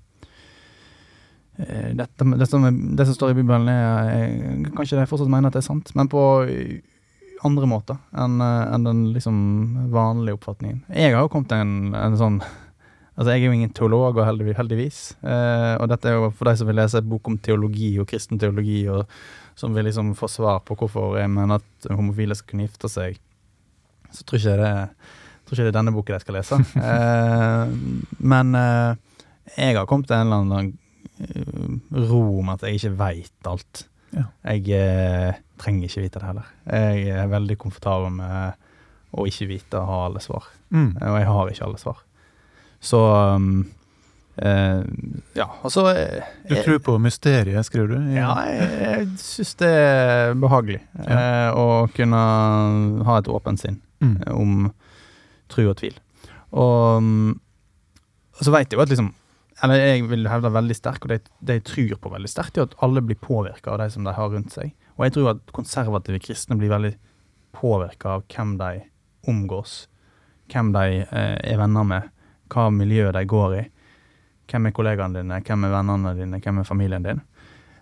dette, 1.55 2.25
dette 2.35 2.59
med, 2.59 2.81
det 2.97 3.05
som 3.07 3.15
står 3.15 3.31
i 3.31 3.37
Bibelen, 3.37 3.69
er, 3.71 4.09
er 4.11 4.73
Kanskje 4.75 4.97
jeg 4.99 5.07
fortsatt 5.07 5.31
mener 5.31 5.47
at 5.47 5.55
det 5.55 5.61
er 5.61 5.69
sant, 5.69 5.93
men 5.95 6.09
på 6.11 6.19
andre 7.45 7.69
måter 7.69 7.99
enn 8.17 8.41
en 8.41 8.87
den 8.87 9.01
liksom 9.13 9.37
vanlige 9.93 10.35
oppfatningen. 10.35 10.81
Jeg 10.89 11.13
har 11.13 11.23
jo 11.23 11.31
kommet 11.31 11.51
til 11.53 11.61
en, 11.61 11.93
en 11.95 12.17
sånn 12.19 12.41
Altså, 13.15 13.31
jeg 13.31 13.41
er 13.41 13.47
jo 13.47 13.55
ingen 13.55 13.73
teolog, 13.75 14.17
og 14.19 14.25
heldigvis. 14.27 15.15
Eh, 15.23 15.73
og 15.79 15.87
dette 15.91 16.11
er 16.11 16.17
jo 16.17 16.31
for 16.35 16.49
de 16.49 16.55
som 16.59 16.67
vil 16.67 16.79
lese 16.81 16.99
en 16.99 17.09
bok 17.09 17.29
om 17.31 17.37
teologi 17.39 17.93
og 18.01 18.09
kristen 18.11 18.41
teologi, 18.41 18.81
og 18.91 19.05
som 19.55 19.75
vil 19.75 19.87
liksom 19.87 20.11
få 20.19 20.27
svar 20.31 20.59
på 20.67 20.75
hvorfor 20.75 21.15
jeg 21.19 21.31
mener 21.31 21.61
at 21.61 21.89
homofile 21.95 22.35
skal 22.35 22.51
kunne 22.51 22.67
gifte 22.67 22.91
seg, 22.91 23.19
så 24.11 24.23
tror 24.23 24.41
ikke 24.41 24.51
jeg 24.51 24.63
det 24.63 24.73
tror 25.45 25.59
ikke 25.59 25.65
det 25.67 25.71
er 25.71 25.77
denne 25.77 25.93
boken 25.93 26.15
jeg 26.15 26.25
skal 26.25 26.39
lese. 26.39 26.59
eh, 26.89 27.73
men 28.33 28.55
eh, 28.59 29.19
jeg 29.55 29.77
har 29.77 29.87
kommet 29.89 30.09
til 30.09 30.17
en 30.17 30.25
eller 30.25 30.41
annen 30.41 30.71
uh, 31.21 32.07
ro 32.09 32.23
om 32.41 32.49
at 32.55 32.65
jeg 32.65 32.79
ikke 32.79 32.95
veit 32.99 33.49
alt. 33.51 33.85
Ja. 34.15 34.27
Jeg 34.53 34.69
eh, 34.75 35.41
trenger 35.59 35.89
ikke 35.89 36.05
vite 36.05 36.21
det 36.21 36.29
heller. 36.29 36.51
Jeg 36.71 37.15
er 37.15 37.31
veldig 37.31 37.57
komfortabel 37.59 38.13
med 38.15 38.61
å 39.15 39.25
ikke 39.27 39.49
vite 39.49 39.79
og 39.79 39.89
ha 39.89 39.99
alle 40.07 40.23
svar. 40.23 40.47
Mm. 40.71 40.91
Eh, 40.95 41.09
og 41.09 41.17
jeg 41.19 41.29
har 41.31 41.51
ikke 41.51 41.67
alle 41.67 41.81
svar. 41.81 42.01
Så 42.83 42.99
um, 43.35 43.65
eh, 44.37 44.81
ja, 45.37 45.47
altså 45.63 45.85
så 45.87 45.93
Du 46.49 46.55
tror 46.59 46.79
på 46.85 46.97
mysteriet, 47.01 47.65
skriver 47.65 47.95
du? 47.95 47.97
Ja, 48.15 48.33
jeg, 48.49 48.69
jeg 48.81 49.09
syns 49.21 49.55
det 49.61 49.71
er 49.71 50.35
behagelig 50.39 50.81
ja. 50.99 51.51
å 51.55 51.85
kunne 51.95 52.23
ha 53.07 53.19
et 53.19 53.31
åpent 53.31 53.61
sinn 53.61 53.79
mm. 54.03 54.17
om 54.35 54.69
tro 55.51 55.67
og 55.69 55.77
tvil. 55.79 55.95
Og, 56.55 57.03
mm, 57.03 57.35
og 58.39 58.41
så 58.47 58.53
veit 58.53 58.71
jeg 58.71 58.79
jo 58.79 58.83
at 58.85 58.91
liksom 58.91 59.13
Eller 59.63 59.81
jeg 59.81 60.05
vil 60.11 60.27
hevde 60.27 60.51
veldig 60.51 60.75
sterkt, 60.75 61.05
og 61.05 61.13
det, 61.13 61.21
det 61.39 61.59
jeg 61.59 61.67
tror 61.69 61.99
på 62.03 62.11
veldig 62.11 62.29
sterkt, 62.29 62.57
er 62.57 62.67
at 62.67 62.75
alle 62.83 63.03
blir 63.03 63.15
påvirka 63.15 63.71
av 63.71 63.79
de 63.79 63.87
som 63.93 64.03
de 64.03 64.11
har 64.11 64.33
rundt 64.33 64.51
seg. 64.51 64.73
Og 64.97 65.05
jeg 65.05 65.13
tror 65.15 65.29
at 65.31 65.53
konservative 65.55 66.19
kristne 66.23 66.57
blir 66.59 66.73
veldig 66.73 66.91
påvirka 67.55 68.17
av 68.17 68.25
hvem 68.31 68.57
de 68.59 68.83
omgås, 69.31 69.85
hvem 70.51 70.73
de 70.75 71.05
eh, 71.05 71.37
er 71.39 71.61
venner 71.61 71.87
med, 71.87 72.11
hva 72.51 72.67
miljøet 72.73 73.15
de 73.15 73.23
går 73.29 73.55
i. 73.59 73.63
Hvem 74.51 74.69
er 74.69 74.75
kollegaene 74.77 75.21
dine, 75.21 75.39
hvem 75.45 75.65
er 75.65 75.73
vennene 75.73 76.13
dine, 76.17 76.41
hvem 76.43 76.61
er 76.61 76.67
familien 76.67 77.05
din. 77.05 77.23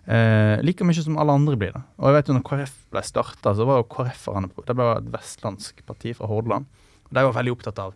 Eh, 0.04 0.60
like 0.60 0.84
mye 0.84 1.02
som 1.04 1.18
alle 1.20 1.36
andre 1.36 1.56
blir 1.60 1.74
det. 1.74 1.82
Og 2.00 2.08
jeg 2.08 2.16
vet 2.18 2.30
jo 2.30 2.36
når 2.36 2.46
KrF 2.48 2.74
ble 2.92 3.02
starta, 3.04 3.54
så 3.56 3.68
var 3.68 3.80
jo 3.80 3.90
KrF-erne 3.92 4.50
Det 4.52 4.76
ble 4.76 4.88
et 4.98 5.12
vestlandsk 5.12 5.84
parti 5.88 6.12
fra 6.16 6.28
Hordaland. 6.28 6.66
Og 7.08 7.12
de 7.12 7.24
var 7.24 7.36
veldig 7.38 7.54
opptatt 7.54 7.80
av 7.80 7.94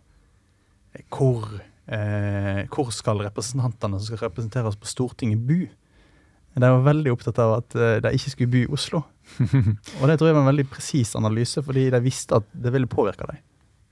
eh, 0.93 1.03
hvor, 1.13 1.45
eh, 1.87 2.65
hvor 2.73 2.89
skal 2.93 3.21
representantene 3.25 3.99
som 3.99 4.09
skal 4.09 4.29
representere 4.29 4.69
oss 4.69 4.79
på 4.79 4.89
Stortinget, 4.89 5.45
bo? 5.45 5.67
De 6.59 6.67
var 6.67 6.81
veldig 6.83 7.13
opptatt 7.13 7.39
av 7.39 7.59
at 7.59 7.77
eh, 7.77 7.99
de 8.03 8.13
ikke 8.17 8.33
skulle 8.33 8.53
bo 8.53 8.63
i 8.63 8.73
Oslo. 8.73 9.03
og 9.99 10.09
det 10.09 10.17
tror 10.17 10.31
jeg 10.31 10.35
var 10.35 10.41
en 10.41 10.49
veldig 10.49 10.67
presis 10.71 11.13
analyse, 11.15 11.61
fordi 11.63 11.87
de 11.93 12.01
visste 12.03 12.39
at 12.39 12.47
det 12.53 12.73
ville 12.73 12.89
påvirke 12.89 13.27
dem. 13.29 13.41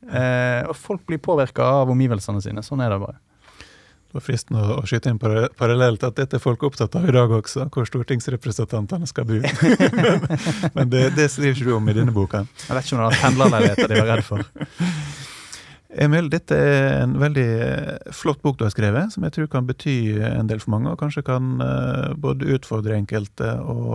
Eh, 0.08 0.64
og 0.68 0.76
folk 0.78 1.06
blir 1.08 1.22
påvirka 1.24 1.66
av 1.82 1.92
omgivelsene 1.92 2.44
sine. 2.44 2.64
Sånn 2.66 2.84
er 2.84 2.94
det 2.94 3.00
bare. 3.04 3.20
Det 4.08 4.16
var 4.16 4.24
fristende 4.24 4.64
å 4.78 4.84
skyte 4.88 5.12
inn 5.12 5.20
parallelt 5.20 6.04
at 6.08 6.16
dette 6.16 6.38
er 6.38 6.42
folk 6.42 6.62
opptatt 6.64 6.96
av 6.96 7.08
i 7.10 7.12
dag 7.12 7.32
også, 7.42 7.66
hvor 7.74 7.88
stortingsrepresentantene 7.90 9.10
skal 9.10 9.28
bo. 9.28 9.42
men 10.78 10.94
det, 10.94 11.10
det, 11.18 11.28
skriver 11.34 11.58
ikke 11.58 11.68
du 11.68 11.74
om 11.76 11.92
i 11.92 11.96
denne 11.98 12.16
boka. 12.16 12.46
Jeg 12.64 12.78
vet 12.78 12.88
ikke 12.88 12.96
om 12.96 13.04
det 13.04 13.10
var 13.10 13.20
pendlerleiligheter 13.26 13.92
de 13.92 14.00
var 14.00 14.14
redd 14.14 14.28
for. 14.30 14.48
Emil, 15.98 16.28
dette 16.30 16.56
er 16.56 17.02
en 17.02 17.16
veldig 17.20 17.46
eh, 17.64 18.12
flott 18.16 18.42
bok 18.44 18.58
du 18.60 18.66
har 18.66 18.74
skrevet, 18.74 19.12
som 19.14 19.24
jeg 19.26 19.34
tror 19.34 19.48
kan 19.52 19.68
bety 19.68 20.20
en 20.24 20.50
del 20.50 20.60
for 20.62 20.76
mange, 20.76 20.92
og 20.92 21.00
kanskje 21.00 21.24
kan 21.26 21.56
uh, 21.64 22.12
både 22.20 22.52
utfordre 22.58 22.98
enkelte 23.00 23.54
og, 23.64 23.88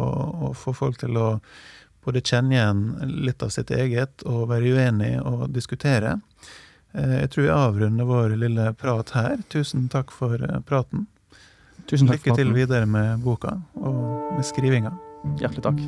og, 0.48 0.54
få 0.58 0.74
folk 0.76 0.98
til 1.02 1.20
å 1.20 1.28
både 2.04 2.20
kjenne 2.20 2.54
igjen 2.56 2.82
litt 3.26 3.42
av 3.42 3.52
sitt 3.54 3.70
eget 3.70 4.24
og 4.26 4.48
være 4.50 4.74
uenig 4.74 5.14
og 5.22 5.48
diskutere. 5.54 6.18
Eh, 6.92 7.16
jeg 7.22 7.30
tror 7.34 7.46
vi 7.46 7.54
avrunder 7.54 8.08
vår 8.08 8.36
lille 8.40 8.72
prat 8.78 9.14
her. 9.16 9.36
Tusen 9.52 9.88
takk 9.92 10.12
for 10.14 10.42
eh, 10.42 10.60
praten. 10.68 11.06
Tusen 11.90 12.10
takk 12.10 12.22
Lykke 12.22 12.38
til 12.38 12.52
videre 12.54 12.86
med 12.86 13.24
boka 13.24 13.58
og 13.74 14.36
med 14.36 14.46
skrivinga. 14.46 14.94
Hjertelig 15.40 15.62
takk. 15.66 15.80